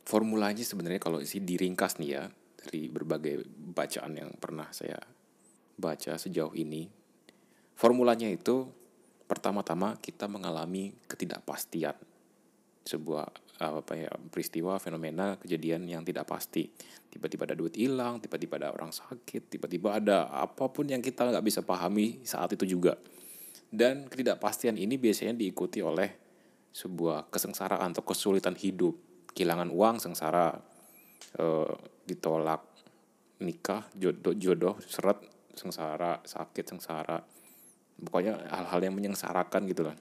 Formulanya 0.05 0.61
sebenarnya 0.61 1.01
kalau 1.01 1.21
sih 1.25 1.41
diringkas 1.41 1.97
nih 1.97 2.11
ya 2.13 2.29
dari 2.61 2.93
berbagai 2.93 3.45
bacaan 3.49 4.13
yang 4.17 4.31
pernah 4.37 4.69
saya 4.71 5.01
baca 5.75 6.21
sejauh 6.21 6.53
ini. 6.55 6.89
Formulanya 7.75 8.29
itu 8.31 8.69
pertama-tama 9.25 9.97
kita 9.99 10.29
mengalami 10.29 10.93
ketidakpastian 11.09 11.97
sebuah 12.85 13.27
apa 13.65 13.97
ya 13.97 14.13
peristiwa 14.29 14.77
fenomena 14.77 15.41
kejadian 15.41 15.89
yang 15.89 16.03
tidak 16.05 16.29
pasti 16.29 16.69
tiba-tiba 17.09 17.49
ada 17.49 17.57
duit 17.57 17.73
hilang 17.79 18.21
tiba-tiba 18.21 18.61
ada 18.61 18.75
orang 18.75 18.93
sakit 18.93 19.57
tiba-tiba 19.57 19.97
ada 19.97 20.29
apa 20.29 20.69
pun 20.69 20.85
yang 20.85 21.01
kita 21.01 21.25
nggak 21.25 21.41
bisa 21.41 21.65
pahami 21.65 22.21
saat 22.27 22.53
itu 22.53 22.77
juga 22.77 22.99
dan 23.75 24.07
ketidakpastian 24.07 24.79
ini 24.79 24.95
biasanya 24.95 25.35
diikuti 25.35 25.83
oleh 25.83 26.07
sebuah 26.75 27.31
kesengsaraan 27.31 27.91
atau 27.95 28.03
kesulitan 28.03 28.55
hidup. 28.55 28.95
Kehilangan 29.35 29.69
uang, 29.69 29.97
sengsara, 29.99 30.55
e, 31.35 31.47
ditolak 32.07 32.63
nikah, 33.43 33.85
jodoh, 33.99 34.35
jodoh, 34.39 34.79
seret, 34.87 35.19
sengsara, 35.53 36.23
sakit, 36.23 36.65
sengsara. 36.65 37.19
Pokoknya 37.99 38.39
hal-hal 38.51 38.81
yang 38.91 38.95
menyengsarakan 38.95 39.67
gitu 39.67 39.91
lah. 39.91 39.97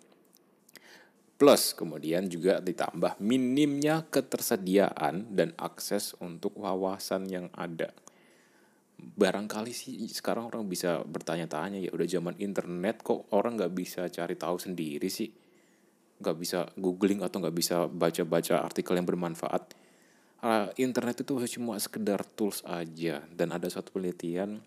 Plus 1.33 1.73
kemudian 1.73 2.29
juga 2.29 2.61
ditambah 2.61 3.17
minimnya 3.19 4.05
ketersediaan 4.07 5.33
dan 5.33 5.51
akses 5.57 6.13
untuk 6.21 6.53
wawasan 6.55 7.25
yang 7.27 7.49
ada 7.57 7.91
barangkali 9.03 9.73
sih 9.75 10.07
sekarang 10.07 10.47
orang 10.47 10.63
bisa 10.65 11.03
bertanya-tanya 11.03 11.83
ya 11.83 11.91
udah 11.91 12.07
zaman 12.07 12.35
internet 12.39 13.03
kok 13.03 13.27
orang 13.35 13.59
nggak 13.59 13.75
bisa 13.75 14.07
cari 14.07 14.39
tahu 14.39 14.55
sendiri 14.55 15.11
sih 15.11 15.27
nggak 16.21 16.37
bisa 16.37 16.69
googling 16.77 17.21
atau 17.25 17.41
nggak 17.41 17.55
bisa 17.55 17.87
baca-baca 17.89 18.61
artikel 18.61 18.97
yang 18.97 19.07
bermanfaat 19.07 19.73
uh, 20.43 20.69
internet 20.77 21.23
itu 21.23 21.33
cuma 21.57 21.79
sekedar 21.79 22.21
tools 22.35 22.61
aja 22.67 23.23
dan 23.31 23.55
ada 23.55 23.67
satu 23.71 23.95
penelitian 23.95 24.61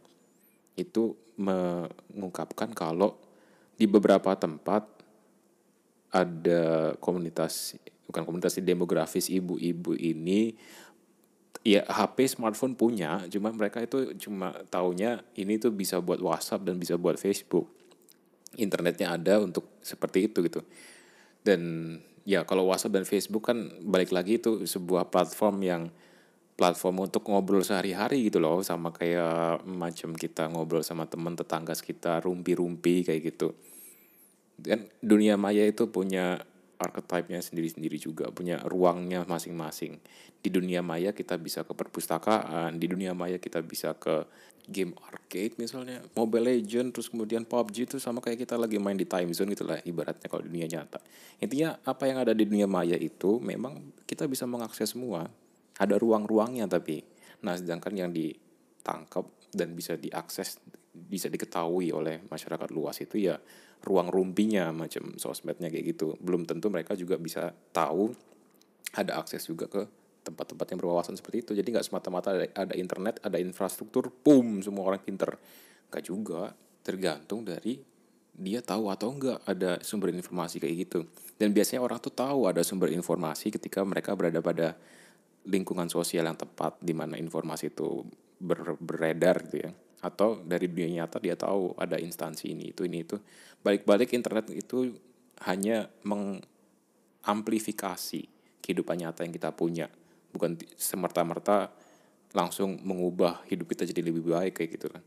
itu 0.76 1.17
mengungkapkan 1.37 2.73
kalau 2.73 3.17
di 3.76 3.85
beberapa 3.85 4.33
tempat 4.37 4.85
ada 6.12 6.97
komunitas 6.97 7.76
bukan 8.09 8.25
komunitas 8.25 8.57
demografis 8.61 9.29
ibu-ibu 9.29 9.93
ini 9.97 10.57
ya 11.67 11.83
HP 11.83 12.38
smartphone 12.38 12.79
punya, 12.79 13.26
cuma 13.26 13.50
mereka 13.50 13.83
itu 13.83 14.15
cuma 14.23 14.55
taunya 14.71 15.26
ini 15.35 15.59
tuh 15.59 15.75
bisa 15.75 15.99
buat 15.99 16.23
WhatsApp 16.23 16.62
dan 16.62 16.79
bisa 16.79 16.95
buat 16.95 17.19
Facebook. 17.19 17.67
Internetnya 18.55 19.19
ada 19.19 19.43
untuk 19.43 19.83
seperti 19.83 20.31
itu 20.31 20.47
gitu. 20.47 20.62
Dan 21.47 21.95
ya 22.26 22.43
kalau 22.43 22.67
WhatsApp 22.67 22.99
dan 22.99 23.07
Facebook 23.07 23.47
kan 23.47 23.71
balik 23.87 24.11
lagi 24.11 24.43
itu 24.43 24.67
sebuah 24.67 25.15
platform 25.15 25.62
yang 25.62 25.83
platform 26.59 27.07
untuk 27.07 27.23
ngobrol 27.31 27.62
sehari-hari 27.62 28.26
gitu 28.26 28.43
loh 28.43 28.65
sama 28.67 28.91
kayak 28.91 29.62
macam 29.69 30.17
kita 30.17 30.50
ngobrol 30.50 30.83
sama 30.83 31.07
teman 31.07 31.38
tetangga 31.38 31.76
sekitar 31.76 32.26
rumpi-rumpi 32.26 33.07
kayak 33.07 33.23
gitu. 33.31 33.55
Dan 34.57 34.88
dunia 34.99 35.38
maya 35.38 35.62
itu 35.69 35.87
punya 35.93 36.41
archetype-nya 36.76 37.40
sendiri-sendiri 37.40 37.97
juga, 37.97 38.28
punya 38.28 38.61
ruangnya 38.64 39.25
masing-masing. 39.25 39.99
Di 40.40 40.49
dunia 40.52 40.85
maya 40.85 41.16
kita 41.16 41.40
bisa 41.40 41.64
ke 41.64 41.73
perpustakaan, 41.73 42.76
di 42.76 42.87
dunia 42.87 43.16
maya 43.16 43.40
kita 43.40 43.64
bisa 43.64 43.97
ke 43.97 44.28
game 44.66 44.92
arcade 45.06 45.54
misalnya, 45.62 46.02
Mobile 46.18 46.59
Legend, 46.59 46.90
terus 46.90 47.06
kemudian 47.06 47.47
PUBG 47.47 47.87
itu 47.87 47.97
sama 48.02 48.18
kayak 48.18 48.45
kita 48.45 48.59
lagi 48.59 48.76
main 48.83 48.99
di 48.99 49.06
time 49.06 49.30
zone 49.30 49.54
gitu 49.54 49.62
lah 49.62 49.78
ibaratnya 49.87 50.26
kalau 50.26 50.42
dunia 50.42 50.66
nyata. 50.66 50.99
Intinya 51.38 51.78
apa 51.87 52.11
yang 52.11 52.18
ada 52.21 52.35
di 52.35 52.45
dunia 52.45 52.66
maya 52.66 52.99
itu 52.99 53.38
memang 53.38 53.95
kita 54.04 54.26
bisa 54.26 54.45
mengakses 54.45 54.92
semua. 54.92 55.30
Ada 55.78 55.95
ruang-ruangnya 55.97 56.66
tapi. 56.66 57.04
Nah 57.47 57.54
sedangkan 57.54 57.95
yang 57.95 58.11
ditangkap 58.11 59.28
dan 59.54 59.73
bisa 59.73 59.95
diakses, 59.95 60.59
bisa 60.90 61.30
diketahui 61.30 61.95
oleh 61.95 62.26
masyarakat 62.26 62.68
luas 62.75 62.99
itu 62.99 63.23
ya 63.23 63.38
ruang 63.83 64.09
rumpinya 64.11 64.73
macam 64.73 65.14
sosmednya 65.18 65.68
kayak 65.73 65.97
gitu 65.97 66.14
belum 66.23 66.49
tentu 66.49 66.71
mereka 66.73 66.95
juga 66.95 67.18
bisa 67.21 67.52
tahu 67.75 68.14
ada 68.97 69.21
akses 69.21 69.45
juga 69.47 69.68
ke 69.68 69.83
tempat-tempat 70.26 70.66
yang 70.75 70.78
berwawasan 70.83 71.14
seperti 71.14 71.47
itu 71.47 71.52
jadi 71.54 71.68
nggak 71.78 71.87
semata-mata 71.87 72.35
ada, 72.35 72.47
ada 72.54 72.75
internet 72.75 73.23
ada 73.23 73.38
infrastruktur 73.38 74.11
boom 74.11 74.59
semua 74.64 74.90
orang 74.90 75.02
pinter 75.02 75.38
Gak 75.90 76.04
juga, 76.06 76.50
tergantung 76.83 77.47
dari 77.47 77.78
dia 78.37 78.61
tahu 78.61 78.92
atau 78.92 79.16
enggak 79.16 79.40
ada 79.49 79.80
sumber 79.80 80.12
informasi 80.12 80.61
kayak 80.61 80.76
gitu. 80.87 81.00
Dan 81.40 81.56
biasanya 81.56 81.80
orang 81.80 81.99
tuh 82.02 82.12
tahu 82.12 82.50
ada 82.50 82.61
sumber 82.61 82.92
informasi 82.92 83.54
ketika 83.54 83.80
mereka 83.87 84.12
berada 84.12 84.42
pada 84.45 84.76
lingkungan 85.47 85.87
sosial 85.88 86.26
yang 86.26 86.37
tepat 86.37 86.76
di 86.83 86.92
mana 86.92 87.16
informasi 87.16 87.71
itu 87.73 88.04
ber, 88.37 88.76
beredar 88.76 89.47
gitu 89.49 89.56
ya. 89.62 89.71
Atau 90.05 90.45
dari 90.45 90.69
dunia 90.69 90.88
nyata 91.03 91.19
dia 91.21 91.37
tahu 91.37 91.75
ada 91.81 91.97
instansi 91.97 92.49
ini 92.53 92.65
itu 92.75 92.85
ini 92.85 93.00
itu. 93.05 93.21
Balik-balik 93.65 94.12
internet 94.12 94.50
itu 94.53 94.93
hanya 95.45 95.88
mengamplifikasi 96.05 98.29
kehidupan 98.61 98.99
nyata 99.05 99.25
yang 99.25 99.33
kita 99.35 99.53
punya, 99.53 99.88
bukan 100.33 100.57
semerta-merta 100.75 101.71
langsung 102.35 102.81
mengubah 102.83 103.43
hidup 103.49 103.69
kita 103.73 103.85
jadi 103.88 104.03
lebih 104.05 104.23
baik 104.33 104.55
kayak 104.61 104.71
gitu 104.76 104.88
kan. 104.93 105.03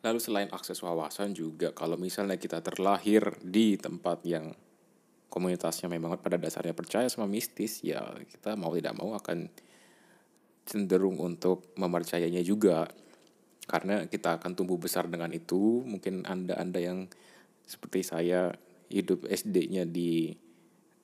Lalu 0.00 0.20
selain 0.20 0.48
akses 0.48 0.80
wawasan 0.80 1.36
juga 1.36 1.76
kalau 1.76 2.00
misalnya 2.00 2.40
kita 2.40 2.64
terlahir 2.64 3.36
di 3.44 3.76
tempat 3.76 4.24
yang 4.24 4.48
komunitasnya 5.30 5.86
memang 5.86 6.18
pada 6.18 6.40
dasarnya 6.40 6.74
percaya 6.74 7.06
sama 7.06 7.30
mistis 7.30 7.86
ya 7.86 8.02
kita 8.26 8.58
mau 8.58 8.74
tidak 8.74 8.98
mau 8.98 9.14
akan 9.14 9.46
cenderung 10.66 11.22
untuk 11.22 11.70
mempercayainya 11.78 12.42
juga 12.42 12.90
karena 13.70 14.10
kita 14.10 14.42
akan 14.42 14.58
tumbuh 14.58 14.74
besar 14.74 15.06
dengan 15.06 15.30
itu 15.30 15.86
mungkin 15.86 16.26
anda 16.26 16.58
anda 16.58 16.82
yang 16.82 17.06
seperti 17.62 18.02
saya 18.02 18.50
hidup 18.90 19.30
SD-nya 19.30 19.86
di 19.86 20.34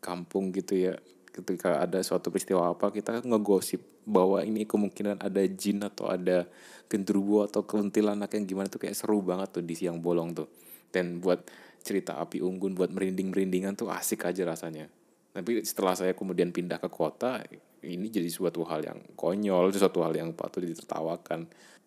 kampung 0.03 0.51
gitu 0.51 0.75
ya 0.75 0.99
ketika 1.31 1.79
ada 1.79 2.03
suatu 2.03 2.35
peristiwa 2.35 2.75
apa 2.75 2.91
kita 2.91 3.23
ngegosip 3.23 3.79
bahwa 4.07 4.43
ini 4.43 4.67
kemungkinan 4.67 5.23
ada 5.23 5.43
jin 5.47 5.83
atau 5.83 6.11
ada 6.11 6.47
genderuwo 6.87 7.43
atau 7.45 7.67
kuntilanak 7.67 8.31
yang 8.39 8.47
gimana 8.47 8.71
tuh 8.71 8.79
kayak 8.79 8.95
seru 8.95 9.19
banget 9.19 9.61
tuh 9.61 9.65
di 9.67 9.75
siang 9.75 9.99
bolong 9.99 10.31
tuh. 10.33 10.47
Dan 10.89 11.19
buat 11.19 11.43
cerita 11.83 12.23
api 12.23 12.39
unggun 12.39 12.79
buat 12.79 12.95
merinding 12.95 13.35
merindingan 13.35 13.75
tuh 13.75 13.91
asik 13.91 14.31
aja 14.31 14.47
rasanya. 14.47 14.87
Tapi 15.35 15.67
setelah 15.67 15.99
saya 15.99 16.15
kemudian 16.15 16.55
pindah 16.55 16.79
ke 16.81 16.89
kota 16.89 17.43
ini 17.85 18.09
jadi 18.09 18.31
suatu 18.31 18.65
hal 18.65 18.83
yang 18.83 18.99
konyol 19.15 19.69
suatu 19.75 20.01
hal 20.01 20.17
yang 20.17 20.33
patut 20.33 20.65
ditertawakan 20.65 21.45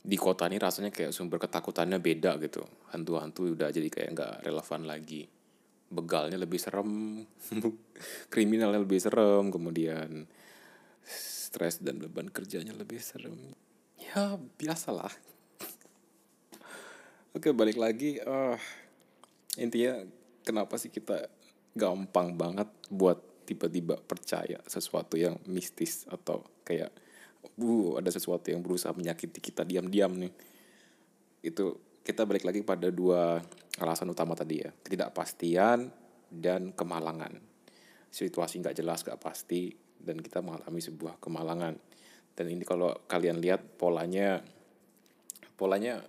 di 0.10 0.18
kota 0.18 0.50
ini 0.50 0.58
rasanya 0.58 0.90
kayak 0.90 1.14
sumber 1.14 1.38
ketakutannya 1.38 2.02
beda 2.02 2.42
gitu. 2.42 2.66
Hantu-hantu 2.90 3.54
udah 3.54 3.70
jadi 3.70 3.86
kayak 3.94 4.10
nggak 4.18 4.34
relevan 4.42 4.90
lagi. 4.90 5.30
Begalnya 5.94 6.42
lebih 6.42 6.58
serem 6.58 7.22
kriminalnya 8.34 8.82
lebih 8.82 8.98
serem 8.98 9.54
kemudian 9.54 10.26
stres 11.06 11.78
dan 11.86 12.02
beban 12.02 12.34
kerjanya 12.34 12.74
lebih 12.74 12.98
serem. 12.98 13.54
Ya 14.02 14.42
biasalah. 14.58 15.14
Oke 17.38 17.54
balik 17.54 17.78
lagi 17.78 18.18
uh, 18.18 18.58
intinya 19.62 20.02
kenapa 20.42 20.82
sih 20.82 20.90
kita 20.90 21.30
gampang 21.78 22.34
banget 22.34 22.66
buat 22.90 23.46
tiba-tiba 23.46 24.02
percaya 24.02 24.58
sesuatu 24.66 25.22
yang 25.22 25.38
mistis 25.46 26.10
atau 26.10 26.42
kayak 26.66 26.90
bu 27.60 28.00
ada 28.00 28.12
sesuatu 28.12 28.52
yang 28.52 28.64
berusaha 28.64 28.92
menyakiti 28.96 29.40
kita 29.40 29.64
diam-diam 29.64 30.16
nih. 30.16 30.32
Itu 31.44 31.80
kita 32.04 32.24
balik 32.24 32.48
lagi 32.48 32.64
pada 32.64 32.92
dua 32.92 33.40
alasan 33.80 34.12
utama 34.12 34.36
tadi 34.36 34.64
ya. 34.64 34.72
Ketidakpastian 34.72 35.92
dan 36.32 36.72
kemalangan. 36.76 37.36
Situasi 38.10 38.64
nggak 38.64 38.76
jelas 38.80 39.04
nggak 39.04 39.22
pasti 39.22 39.72
dan 40.00 40.20
kita 40.20 40.40
mengalami 40.40 40.80
sebuah 40.80 41.20
kemalangan. 41.20 41.76
Dan 42.34 42.46
ini 42.48 42.64
kalau 42.64 42.96
kalian 43.08 43.44
lihat 43.44 43.76
polanya 43.76 44.40
polanya 45.60 46.00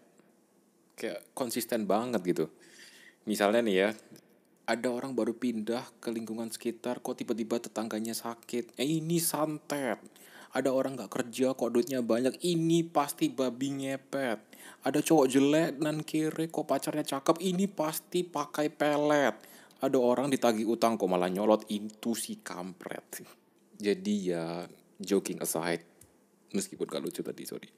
kayak 0.94 1.34
konsisten 1.34 1.90
banget 1.90 2.22
gitu. 2.22 2.46
Misalnya 3.26 3.60
nih 3.66 3.76
ya 3.76 3.90
ada 4.70 4.88
orang 4.94 5.18
baru 5.18 5.34
pindah 5.34 5.82
ke 5.98 6.14
lingkungan 6.14 6.46
sekitar 6.54 7.02
kok 7.02 7.18
tiba-tiba 7.18 7.58
tetangganya 7.58 8.14
sakit? 8.14 8.78
Eh 8.78 9.02
ini 9.02 9.18
santet 9.18 9.98
ada 10.50 10.74
orang 10.74 10.98
nggak 10.98 11.12
kerja 11.12 11.54
kok 11.54 11.70
duitnya 11.70 12.02
banyak 12.02 12.42
ini 12.42 12.82
pasti 12.82 13.30
babi 13.30 13.70
ngepet. 13.70 14.38
Ada 14.82 14.98
cowok 14.98 15.26
jelek 15.30 15.70
dan 15.78 16.02
kiri 16.02 16.50
kok 16.50 16.66
pacarnya 16.66 17.06
cakep 17.06 17.38
ini 17.38 17.70
pasti 17.70 18.26
pakai 18.26 18.66
pelet. 18.72 19.36
Ada 19.80 19.96
orang 19.96 20.26
ditagi 20.28 20.66
utang 20.66 20.98
kok 20.98 21.06
malah 21.06 21.30
nyolot 21.30 21.64
itu 21.70 22.18
si 22.18 22.42
kampret. 22.42 23.22
Jadi 23.86 24.14
ya 24.34 24.66
joking 25.00 25.40
aside, 25.40 25.86
meskipun 26.52 26.84
gak 26.90 27.00
lucu 27.00 27.22
tadi 27.24 27.42
sorry. 27.46 27.70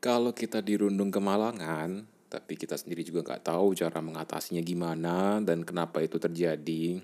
Kalau 0.00 0.32
kita 0.32 0.64
dirundung 0.64 1.12
kemalangan, 1.12 2.08
tapi 2.32 2.56
kita 2.56 2.74
sendiri 2.80 3.04
juga 3.04 3.20
nggak 3.20 3.52
tahu 3.52 3.76
cara 3.76 4.00
mengatasinya 4.00 4.64
gimana 4.64 5.44
dan 5.44 5.60
kenapa 5.60 6.00
itu 6.00 6.16
terjadi, 6.16 6.98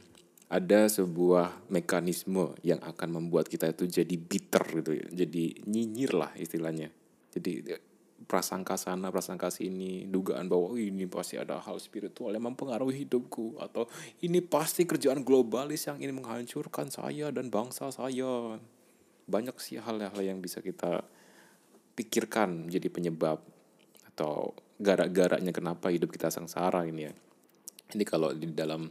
ada 0.46 0.86
sebuah 0.86 1.66
mekanisme 1.74 2.54
yang 2.62 2.78
akan 2.78 3.18
membuat 3.18 3.50
kita 3.50 3.66
itu 3.74 3.90
jadi 3.90 4.14
bitter 4.14 4.64
gitu 4.82 4.90
ya, 4.94 5.06
jadi 5.26 5.44
nyinyir 5.66 6.12
lah 6.14 6.30
istilahnya. 6.38 6.94
Jadi 7.34 7.66
prasangka 8.24 8.80
sana 8.80 9.12
prasangka 9.12 9.52
sini 9.52 10.08
dugaan 10.08 10.48
bahwa 10.48 10.72
oh, 10.72 10.78
ini 10.80 11.04
pasti 11.04 11.36
ada 11.36 11.60
hal 11.60 11.76
spiritual 11.76 12.32
yang 12.32 12.48
mempengaruhi 12.48 13.04
hidupku. 13.04 13.60
Atau 13.60 13.90
ini 14.24 14.40
pasti 14.40 14.88
kerjaan 14.88 15.20
globalis 15.26 15.84
yang 15.90 16.00
ingin 16.00 16.22
menghancurkan 16.22 16.88
saya 16.88 17.28
dan 17.34 17.52
bangsa 17.52 17.92
saya. 17.92 18.56
Banyak 19.26 19.58
sih 19.58 19.82
hal-hal 19.82 20.16
yang 20.22 20.38
bisa 20.38 20.62
kita 20.62 21.02
pikirkan 21.98 22.70
jadi 22.70 22.86
penyebab 22.86 23.42
atau 24.14 24.54
gara-garanya 24.78 25.50
kenapa 25.50 25.90
hidup 25.90 26.14
kita 26.14 26.30
sengsara 26.30 26.86
ini 26.86 27.10
ya. 27.10 27.14
Ini 27.92 28.04
kalau 28.06 28.30
di 28.34 28.50
dalam 28.50 28.86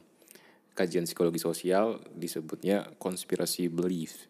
kajian 0.75 1.07
psikologi 1.07 1.39
sosial 1.39 2.03
disebutnya 2.11 2.91
konspirasi 2.99 3.71
belief 3.71 4.27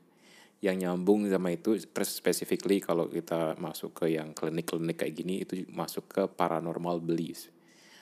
yang 0.64 0.80
nyambung 0.82 1.28
sama 1.28 1.52
itu 1.54 1.78
specifically 1.82 2.80
kalau 2.80 3.10
kita 3.12 3.58
masuk 3.60 4.06
ke 4.06 4.16
yang 4.16 4.32
klinik-klinik 4.32 4.98
kayak 4.98 5.14
gini 5.14 5.44
itu 5.44 5.66
masuk 5.70 6.10
ke 6.10 6.24
paranormal 6.32 7.04
beliefs. 7.04 7.52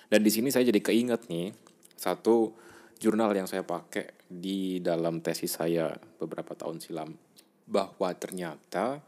Dan 0.07 0.21
di 0.21 0.29
sini 0.29 0.53
saya 0.53 0.69
jadi 0.69 0.79
keinget 0.79 1.27
nih 1.27 1.51
satu 1.97 2.53
jurnal 3.01 3.35
yang 3.35 3.49
saya 3.49 3.65
pakai 3.65 4.15
di 4.27 4.79
dalam 4.79 5.19
tesis 5.19 5.59
saya 5.59 5.91
beberapa 6.21 6.55
tahun 6.55 6.79
silam 6.79 7.11
bahwa 7.67 8.11
ternyata 8.15 9.01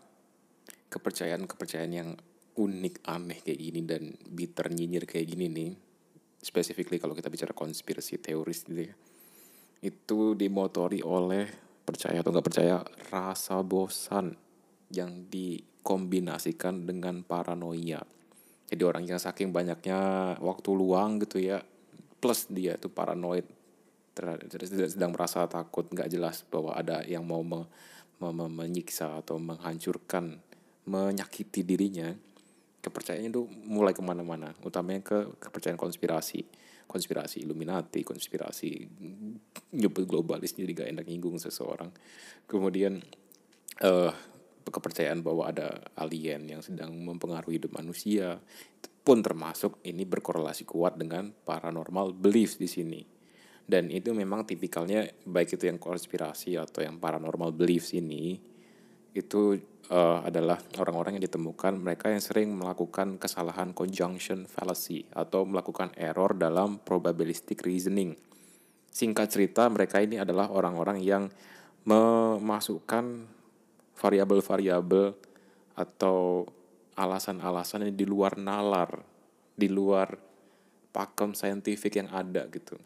kepercayaan-kepercayaan 0.89 1.93
yang 1.93 2.09
unik 2.55 3.03
aneh 3.07 3.39
kayak 3.43 3.59
gini 3.59 3.81
dan 3.83 4.03
bitter 4.31 4.71
nyinyir 4.71 5.03
kayak 5.03 5.27
gini 5.27 5.47
nih 5.51 5.71
specifically 6.39 6.99
kalau 6.99 7.11
kita 7.11 7.27
bicara 7.27 7.51
konspirasi 7.51 8.19
teoris 8.19 8.63
gitu 8.63 8.91
ya 8.91 8.95
itu 9.83 10.37
dimotori 10.37 11.03
oleh 11.03 11.45
percaya 11.85 12.21
atau 12.21 12.33
nggak 12.33 12.47
percaya 12.47 12.81
rasa 13.13 13.61
bosan 13.61 14.33
yang 14.89 15.29
dikombinasikan 15.29 16.85
dengan 16.85 17.21
paranoia. 17.21 18.01
Jadi 18.65 18.81
orang 18.81 19.05
yang 19.05 19.21
saking 19.21 19.53
banyaknya 19.53 20.33
waktu 20.41 20.69
luang 20.73 21.21
gitu 21.21 21.37
ya 21.37 21.61
plus 22.17 22.49
dia 22.49 22.73
itu 22.73 22.89
paranoid 22.89 23.45
sedang 24.89 25.11
merasa 25.11 25.45
takut 25.45 25.85
nggak 25.91 26.07
jelas 26.09 26.41
bahwa 26.47 26.73
ada 26.73 27.03
yang 27.03 27.27
mau 27.27 27.43
me, 27.43 27.67
me, 28.23 28.31
me, 28.31 28.47
menyiksa 28.47 29.19
atau 29.21 29.37
menghancurkan 29.37 30.39
menyakiti 30.87 31.61
dirinya. 31.61 32.15
Kepercayaannya 32.81 33.33
itu 33.33 33.43
mulai 33.65 33.97
ke 33.97 34.01
mana-mana 34.05 34.53
utamanya 34.61 35.01
ke 35.01 35.17
kepercayaan 35.41 35.77
konspirasi 35.77 36.45
konspirasi 36.85 37.43
Illuminati, 37.43 38.05
konspirasi 38.05 38.69
nyebut 39.75 40.05
globalis 40.07 40.55
jadi 40.55 40.71
gak 40.71 40.89
enak 40.95 41.05
nyinggung 41.05 41.37
seseorang. 41.41 41.91
Kemudian 42.47 43.01
uh, 43.83 44.13
kepercayaan 44.65 45.21
bahwa 45.21 45.49
ada 45.49 45.81
alien 45.99 46.47
yang 46.49 46.61
sedang 46.63 46.93
mempengaruhi 46.93 47.61
hidup 47.61 47.77
manusia 47.77 48.41
pun 49.05 49.21
termasuk 49.21 49.77
ini 49.85 50.01
berkorelasi 50.01 50.65
kuat 50.65 50.97
dengan 50.97 51.29
paranormal 51.29 52.17
beliefs 52.17 52.57
di 52.57 52.65
sini. 52.65 53.01
Dan 53.65 53.89
itu 53.89 54.13
memang 54.13 54.45
tipikalnya 54.45 55.09
baik 55.25 55.57
itu 55.57 55.65
yang 55.69 55.81
konspirasi 55.81 56.57
atau 56.57 56.85
yang 56.85 57.01
paranormal 57.01 57.53
beliefs 57.53 57.93
ini 57.97 58.37
itu 59.15 59.55
uh, 59.89 60.19
adalah 60.27 60.59
orang-orang 60.75 61.17
yang 61.17 61.25
ditemukan 61.31 61.79
mereka 61.79 62.11
yang 62.11 62.19
sering 62.19 62.51
melakukan 62.51 63.15
kesalahan 63.15 63.71
conjunction 63.71 64.43
fallacy 64.43 65.07
atau 65.15 65.47
melakukan 65.47 65.95
error 65.95 66.35
dalam 66.35 66.83
probabilistic 66.83 67.63
reasoning. 67.63 68.19
Singkat 68.91 69.27
cerita, 69.31 69.63
mereka 69.71 70.03
ini 70.03 70.19
adalah 70.19 70.51
orang-orang 70.51 70.99
yang 70.99 71.31
memasukkan 71.87 73.27
variabel-variabel 73.95 75.15
atau 75.79 76.47
alasan-alasan 76.95 77.87
yang 77.87 77.95
di 77.95 78.07
luar 78.07 78.39
nalar, 78.39 79.03
di 79.55 79.67
luar 79.67 80.15
pakem 80.95 81.35
saintifik 81.35 81.99
yang 81.99 82.11
ada 82.11 82.47
gitu. 82.51 82.79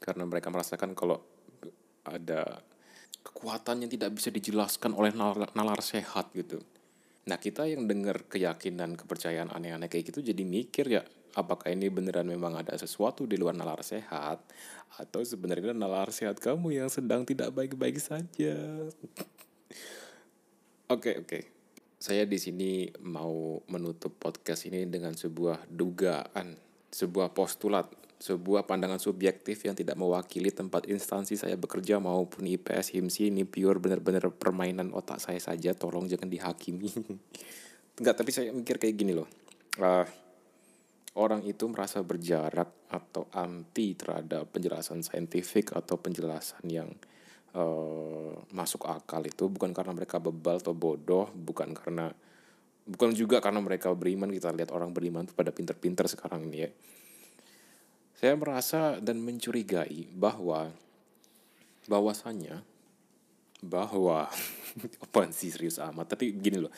Karena 0.00 0.24
mereka 0.24 0.48
merasakan 0.48 0.96
kalau 0.96 1.20
ada 2.04 2.60
kekuatan 3.24 3.82
yang 3.82 3.90
tidak 3.90 4.14
bisa 4.14 4.28
dijelaskan 4.28 4.92
oleh 4.92 5.10
nalar, 5.16 5.48
nalar 5.56 5.80
sehat 5.80 6.30
gitu. 6.36 6.60
Nah 7.24 7.40
kita 7.40 7.64
yang 7.64 7.88
dengar 7.88 8.28
keyakinan 8.28 9.00
kepercayaan 9.00 9.48
aneh-aneh 9.48 9.88
kayak 9.88 10.12
gitu 10.12 10.20
jadi 10.20 10.44
mikir 10.44 10.86
ya 10.92 11.02
apakah 11.34 11.72
ini 11.72 11.90
beneran 11.90 12.28
memang 12.28 12.60
ada 12.60 12.76
sesuatu 12.76 13.26
di 13.26 13.40
luar 13.40 13.56
nalar 13.56 13.82
sehat 13.82 14.44
atau 15.00 15.20
sebenarnya 15.24 15.74
nalar 15.74 16.12
sehat 16.14 16.38
kamu 16.38 16.84
yang 16.84 16.88
sedang 16.92 17.26
tidak 17.26 17.50
baik-baik 17.50 17.98
saja. 17.98 18.54
Oke 20.92 21.16
oke. 21.18 21.40
Saya 21.96 22.28
di 22.28 22.36
sini 22.36 22.84
mau 23.00 23.64
menutup 23.72 24.20
podcast 24.20 24.68
ini 24.68 24.84
dengan 24.84 25.16
sebuah 25.16 25.64
dugaan, 25.72 26.52
sebuah 26.92 27.32
postulat 27.32 28.03
sebuah 28.24 28.64
pandangan 28.64 28.96
subjektif 28.96 29.68
yang 29.68 29.76
tidak 29.76 30.00
mewakili 30.00 30.48
tempat 30.48 30.88
instansi 30.88 31.36
saya 31.36 31.60
bekerja 31.60 32.00
maupun 32.00 32.48
IPS 32.48 32.96
HIMSI 32.96 33.28
ini 33.28 33.44
pure 33.44 33.76
benar-benar 33.76 34.32
permainan 34.32 34.96
otak 34.96 35.20
saya 35.20 35.36
saja. 35.36 35.76
Tolong 35.76 36.08
jangan 36.08 36.32
dihakimi. 36.32 36.88
Enggak 38.00 38.16
tapi 38.16 38.32
saya 38.32 38.48
mikir 38.48 38.80
kayak 38.80 38.96
gini 38.96 39.12
loh. 39.12 39.28
Uh, 39.76 40.08
orang 41.20 41.44
itu 41.44 41.68
merasa 41.68 42.00
berjarak 42.00 42.88
atau 42.88 43.28
anti 43.36 43.92
terhadap 43.92 44.48
penjelasan 44.48 45.04
saintifik 45.04 45.76
atau 45.76 46.00
penjelasan 46.00 46.64
yang 46.64 46.88
uh, 47.52 48.32
masuk 48.56 48.88
akal 48.88 49.20
itu 49.20 49.52
bukan 49.52 49.76
karena 49.76 49.92
mereka 49.92 50.16
bebal 50.16 50.64
atau 50.64 50.72
bodoh 50.72 51.28
bukan 51.36 51.76
karena 51.76 52.08
bukan 52.88 53.12
juga 53.12 53.44
karena 53.44 53.60
mereka 53.60 53.92
beriman. 53.92 54.32
Kita 54.32 54.48
lihat 54.48 54.72
orang 54.72 54.96
beriman 54.96 55.28
itu 55.28 55.36
pada 55.36 55.52
pinter-pinter 55.52 56.08
sekarang 56.08 56.48
ini 56.48 56.58
ya 56.64 56.72
saya 58.14 58.34
merasa 58.38 58.98
dan 59.02 59.20
mencurigai 59.20 60.10
bahwa 60.14 60.70
bahwasannya 61.90 62.64
bahwa 63.64 64.28
apa 65.04 65.20
sih 65.32 65.52
serius 65.52 65.80
amat? 65.82 66.16
Tapi 66.16 66.34
gini 66.36 66.58
loh 66.62 66.72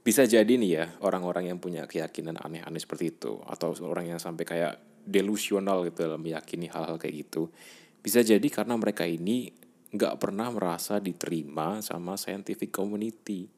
bisa 0.00 0.24
jadi 0.24 0.48
nih 0.48 0.70
ya 0.72 0.84
orang-orang 1.04 1.52
yang 1.52 1.58
punya 1.60 1.84
keyakinan 1.84 2.40
aneh-aneh 2.40 2.80
seperti 2.80 3.12
itu 3.20 3.36
atau 3.44 3.76
orang 3.84 4.16
yang 4.16 4.20
sampai 4.20 4.48
kayak 4.48 4.74
delusional 5.04 5.84
gitu 5.84 6.08
dalam 6.08 6.24
meyakini 6.24 6.72
hal-hal 6.72 6.96
kayak 6.96 7.28
gitu 7.28 7.52
bisa 8.00 8.24
jadi 8.24 8.48
karena 8.48 8.80
mereka 8.80 9.04
ini 9.04 9.52
nggak 9.90 10.22
pernah 10.22 10.48
merasa 10.48 11.02
diterima 11.02 11.84
sama 11.84 12.16
scientific 12.16 12.72
community. 12.72 13.50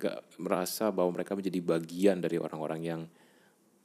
Nggak 0.00 0.40
merasa 0.40 0.88
bahwa 0.90 1.20
mereka 1.20 1.36
menjadi 1.36 1.60
bagian 1.60 2.18
dari 2.18 2.40
orang-orang 2.40 2.80
yang 2.80 3.02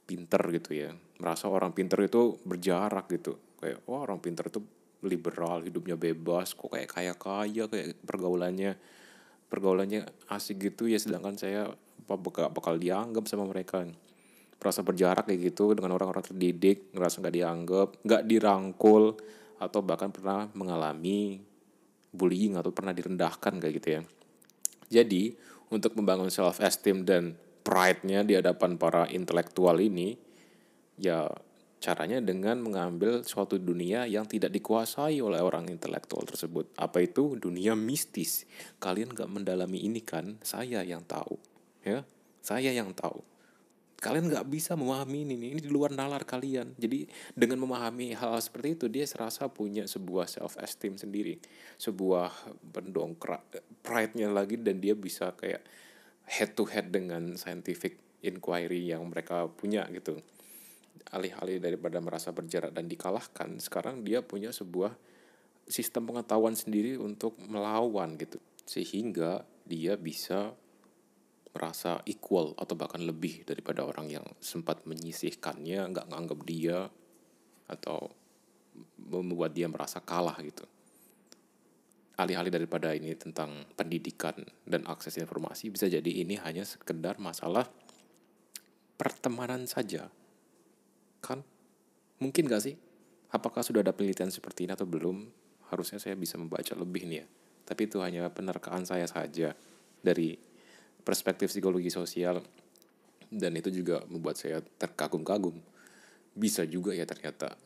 pinter 0.06 0.40
gitu 0.54 0.70
ya. 0.72 0.94
Merasa 1.18 1.50
orang 1.50 1.74
pinter 1.74 1.98
itu 2.06 2.38
berjarak 2.46 3.10
gitu. 3.10 3.36
Kayak 3.58 3.82
wah 3.90 4.06
orang 4.06 4.22
pinter 4.22 4.46
itu 4.46 4.62
liberal 5.04 5.66
hidupnya 5.66 5.98
bebas 5.98 6.56
kok 6.56 6.72
kayak 6.72 6.88
kaya 6.88 7.12
kaya 7.18 7.68
kayak 7.68 8.00
pergaulannya 8.06 8.78
pergaulannya 9.50 10.06
asik 10.30 10.72
gitu 10.72 10.86
ya. 10.86 10.96
Sedangkan 11.02 11.34
saya 11.34 11.68
apa 12.06 12.14
bakal, 12.16 12.48
bakal 12.54 12.74
dianggap 12.78 13.26
sama 13.26 13.44
mereka. 13.50 13.82
Merasa 14.56 14.80
berjarak 14.80 15.28
kayak 15.28 15.52
gitu 15.52 15.76
dengan 15.76 15.92
orang-orang 15.98 16.24
terdidik 16.24 16.88
ngerasa 16.96 17.20
nggak 17.20 17.34
dianggap 17.34 17.88
nggak 18.06 18.22
dirangkul 18.24 19.18
atau 19.60 19.80
bahkan 19.84 20.08
pernah 20.08 20.48
mengalami 20.56 21.40
bullying 22.16 22.56
atau 22.56 22.72
pernah 22.72 22.96
direndahkan 22.96 23.60
kayak 23.60 23.74
gitu 23.82 23.88
ya. 24.00 24.02
Jadi 24.86 25.34
untuk 25.68 25.98
membangun 25.98 26.30
self 26.30 26.62
esteem 26.62 27.02
dan 27.02 27.34
pride-nya 27.66 28.22
di 28.22 28.38
hadapan 28.38 28.78
para 28.78 29.10
intelektual 29.10 29.74
ini 29.82 30.14
ya 31.02 31.26
caranya 31.82 32.22
dengan 32.22 32.62
mengambil 32.62 33.26
suatu 33.26 33.58
dunia 33.58 34.08
yang 34.08 34.24
tidak 34.24 34.54
dikuasai 34.54 35.18
oleh 35.20 35.42
orang 35.42 35.68
intelektual 35.68 36.22
tersebut. 36.24 36.72
Apa 36.78 37.04
itu 37.04 37.36
dunia 37.36 37.76
mistis? 37.76 38.48
Kalian 38.80 39.12
gak 39.12 39.28
mendalami 39.28 39.82
ini 39.84 40.00
kan? 40.00 40.40
Saya 40.40 40.80
yang 40.86 41.04
tahu, 41.04 41.36
ya. 41.84 42.06
Saya 42.40 42.72
yang 42.72 42.94
tahu. 42.96 43.20
Kalian 43.96 44.28
gak 44.28 44.48
bisa 44.48 44.74
memahami 44.74 45.24
ini, 45.24 45.56
ini 45.56 45.60
di 45.60 45.70
luar 45.72 45.92
nalar 45.92 46.24
kalian. 46.24 46.74
Jadi 46.80 47.08
dengan 47.36 47.64
memahami 47.64 48.16
hal, 48.16 48.36
-hal 48.36 48.40
seperti 48.40 48.68
itu, 48.76 48.86
dia 48.88 49.04
serasa 49.04 49.48
punya 49.52 49.84
sebuah 49.84 50.26
self 50.26 50.56
esteem 50.60 50.96
sendiri, 50.96 51.38
sebuah 51.76 52.56
pendongkrak 52.72 53.62
pride-nya 53.84 54.32
lagi 54.32 54.60
dan 54.60 54.80
dia 54.80 54.96
bisa 54.96 55.32
kayak 55.36 55.64
head 56.26 56.58
to 56.58 56.66
head 56.66 56.90
dengan 56.90 57.38
scientific 57.38 58.02
inquiry 58.26 58.90
yang 58.90 59.06
mereka 59.06 59.46
punya 59.46 59.86
gitu. 59.94 60.18
Alih-alih 61.14 61.62
daripada 61.62 62.02
merasa 62.02 62.34
berjarak 62.34 62.74
dan 62.74 62.90
dikalahkan 62.90 63.62
sekarang 63.62 64.02
dia 64.02 64.26
punya 64.26 64.50
sebuah 64.50 64.90
sistem 65.66 66.10
pengetahuan 66.10 66.58
sendiri 66.58 66.98
untuk 66.98 67.38
melawan 67.46 68.18
gitu. 68.18 68.42
Sehingga 68.66 69.46
dia 69.62 69.94
bisa 69.94 70.50
merasa 71.54 72.02
equal 72.04 72.52
atau 72.58 72.76
bahkan 72.76 73.00
lebih 73.00 73.46
daripada 73.48 73.86
orang 73.86 74.12
yang 74.12 74.26
sempat 74.44 74.84
menyisihkannya 74.84 75.88
nggak 75.94 76.06
nganggap 76.12 76.40
dia 76.44 76.84
atau 77.70 78.12
membuat 79.00 79.56
dia 79.56 79.64
merasa 79.64 80.04
kalah 80.04 80.36
gitu 80.44 80.68
alih-alih 82.16 82.48
daripada 82.48 82.96
ini 82.96 83.12
tentang 83.12 83.68
pendidikan 83.76 84.32
dan 84.64 84.88
akses 84.88 85.20
informasi 85.20 85.68
bisa 85.68 85.84
jadi 85.84 86.08
ini 86.08 86.40
hanya 86.40 86.64
sekedar 86.64 87.20
masalah 87.20 87.68
pertemanan 88.96 89.68
saja. 89.68 90.08
Kan? 91.20 91.44
Mungkin 92.16 92.48
gak 92.48 92.64
sih? 92.64 92.74
Apakah 93.28 93.60
sudah 93.60 93.84
ada 93.84 93.92
penelitian 93.92 94.32
seperti 94.32 94.64
ini 94.64 94.72
atau 94.72 94.88
belum? 94.88 95.28
Harusnya 95.68 96.00
saya 96.00 96.16
bisa 96.16 96.40
membaca 96.40 96.72
lebih 96.72 97.04
nih 97.04 97.18
ya. 97.20 97.26
Tapi 97.68 97.84
itu 97.84 98.00
hanya 98.00 98.32
penerkaan 98.32 98.88
saya 98.88 99.04
saja 99.04 99.52
dari 100.00 100.40
perspektif 101.04 101.52
psikologi 101.52 101.92
sosial. 101.92 102.40
Dan 103.28 103.58
itu 103.60 103.68
juga 103.68 104.00
membuat 104.08 104.40
saya 104.40 104.64
terkagum-kagum. 104.64 105.58
Bisa 106.32 106.64
juga 106.64 106.96
ya 106.96 107.04
ternyata 107.04 107.58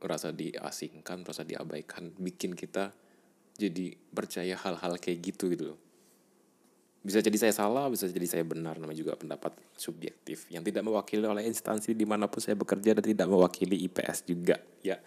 rasa 0.00 0.32
diasingkan, 0.32 1.26
rasa 1.28 1.44
diabaikan 1.44 2.16
bikin 2.16 2.56
kita 2.56 2.94
jadi 3.60 3.92
percaya 4.16 4.56
hal-hal 4.56 4.96
kayak 4.96 5.18
gitu 5.20 5.52
gitu 5.52 5.74
loh 5.74 5.80
bisa 7.00 7.24
jadi 7.24 7.48
saya 7.48 7.54
salah, 7.56 7.88
bisa 7.88 8.04
jadi 8.12 8.28
saya 8.28 8.44
benar, 8.44 8.76
namanya 8.76 9.00
juga 9.00 9.16
pendapat 9.16 9.56
subjektif 9.72 10.44
yang 10.52 10.60
tidak 10.60 10.84
mewakili 10.84 11.24
oleh 11.24 11.48
instansi 11.48 11.96
di 11.96 12.04
mana 12.04 12.28
pun 12.28 12.44
saya 12.44 12.60
bekerja 12.60 12.92
dan 13.00 13.04
tidak 13.04 13.24
mewakili 13.24 13.88
IPS 13.88 14.28
juga, 14.28 14.60
ya. 14.84 15.00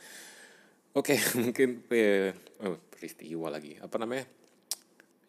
Oke, 0.98 1.14
mungkin 1.42 1.86
eh, 1.94 2.34
oh, 2.66 2.82
peristiwa 2.90 3.54
lagi, 3.54 3.78
apa 3.78 3.94
namanya? 4.02 4.26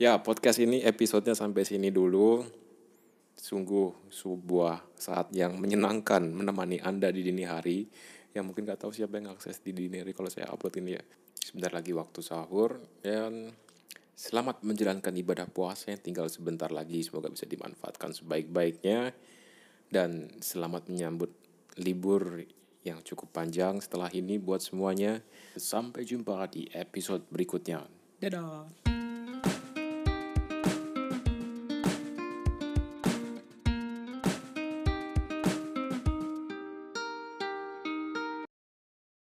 Ya, 0.01 0.17
podcast 0.25 0.57
ini 0.57 0.81
episodenya 0.81 1.37
sampai 1.37 1.69
sini 1.69 1.93
dulu. 1.93 2.41
Sungguh 3.37 4.09
sebuah 4.09 4.97
saat 4.97 5.37
yang 5.37 5.61
menyenangkan 5.61 6.25
menemani 6.33 6.81
Anda 6.81 7.13
di 7.13 7.21
dini 7.29 7.45
hari. 7.45 7.85
Yang 8.33 8.45
mungkin 8.51 8.65
gak 8.67 8.81
tahu 8.83 8.91
siapa 8.91 9.21
yang 9.21 9.37
akses 9.37 9.61
di 9.61 9.71
dini 9.77 10.01
hari 10.01 10.17
kalau 10.17 10.33
saya 10.33 10.49
upload 10.51 10.81
ini 10.81 10.97
ya 10.97 11.05
sebentar 11.55 11.71
lagi 11.71 11.95
waktu 11.95 12.19
sahur 12.19 12.83
dan 12.99 13.55
selamat 14.19 14.67
menjalankan 14.67 15.15
ibadah 15.15 15.47
puasa 15.47 15.95
yang 15.95 16.03
tinggal 16.03 16.27
sebentar 16.27 16.67
lagi. 16.75 16.99
Semoga 17.07 17.31
bisa 17.31 17.47
dimanfaatkan 17.47 18.11
sebaik-baiknya. 18.11 19.15
Dan 19.87 20.35
selamat 20.43 20.91
menyambut 20.91 21.31
libur 21.79 22.43
yang 22.83 22.99
cukup 23.07 23.31
panjang 23.31 23.79
setelah 23.79 24.11
ini 24.11 24.43
buat 24.43 24.67
semuanya. 24.67 25.23
Sampai 25.55 26.03
jumpa 26.03 26.43
di 26.51 26.67
episode 26.75 27.23
berikutnya. 27.31 27.87
Dadah 28.19 28.84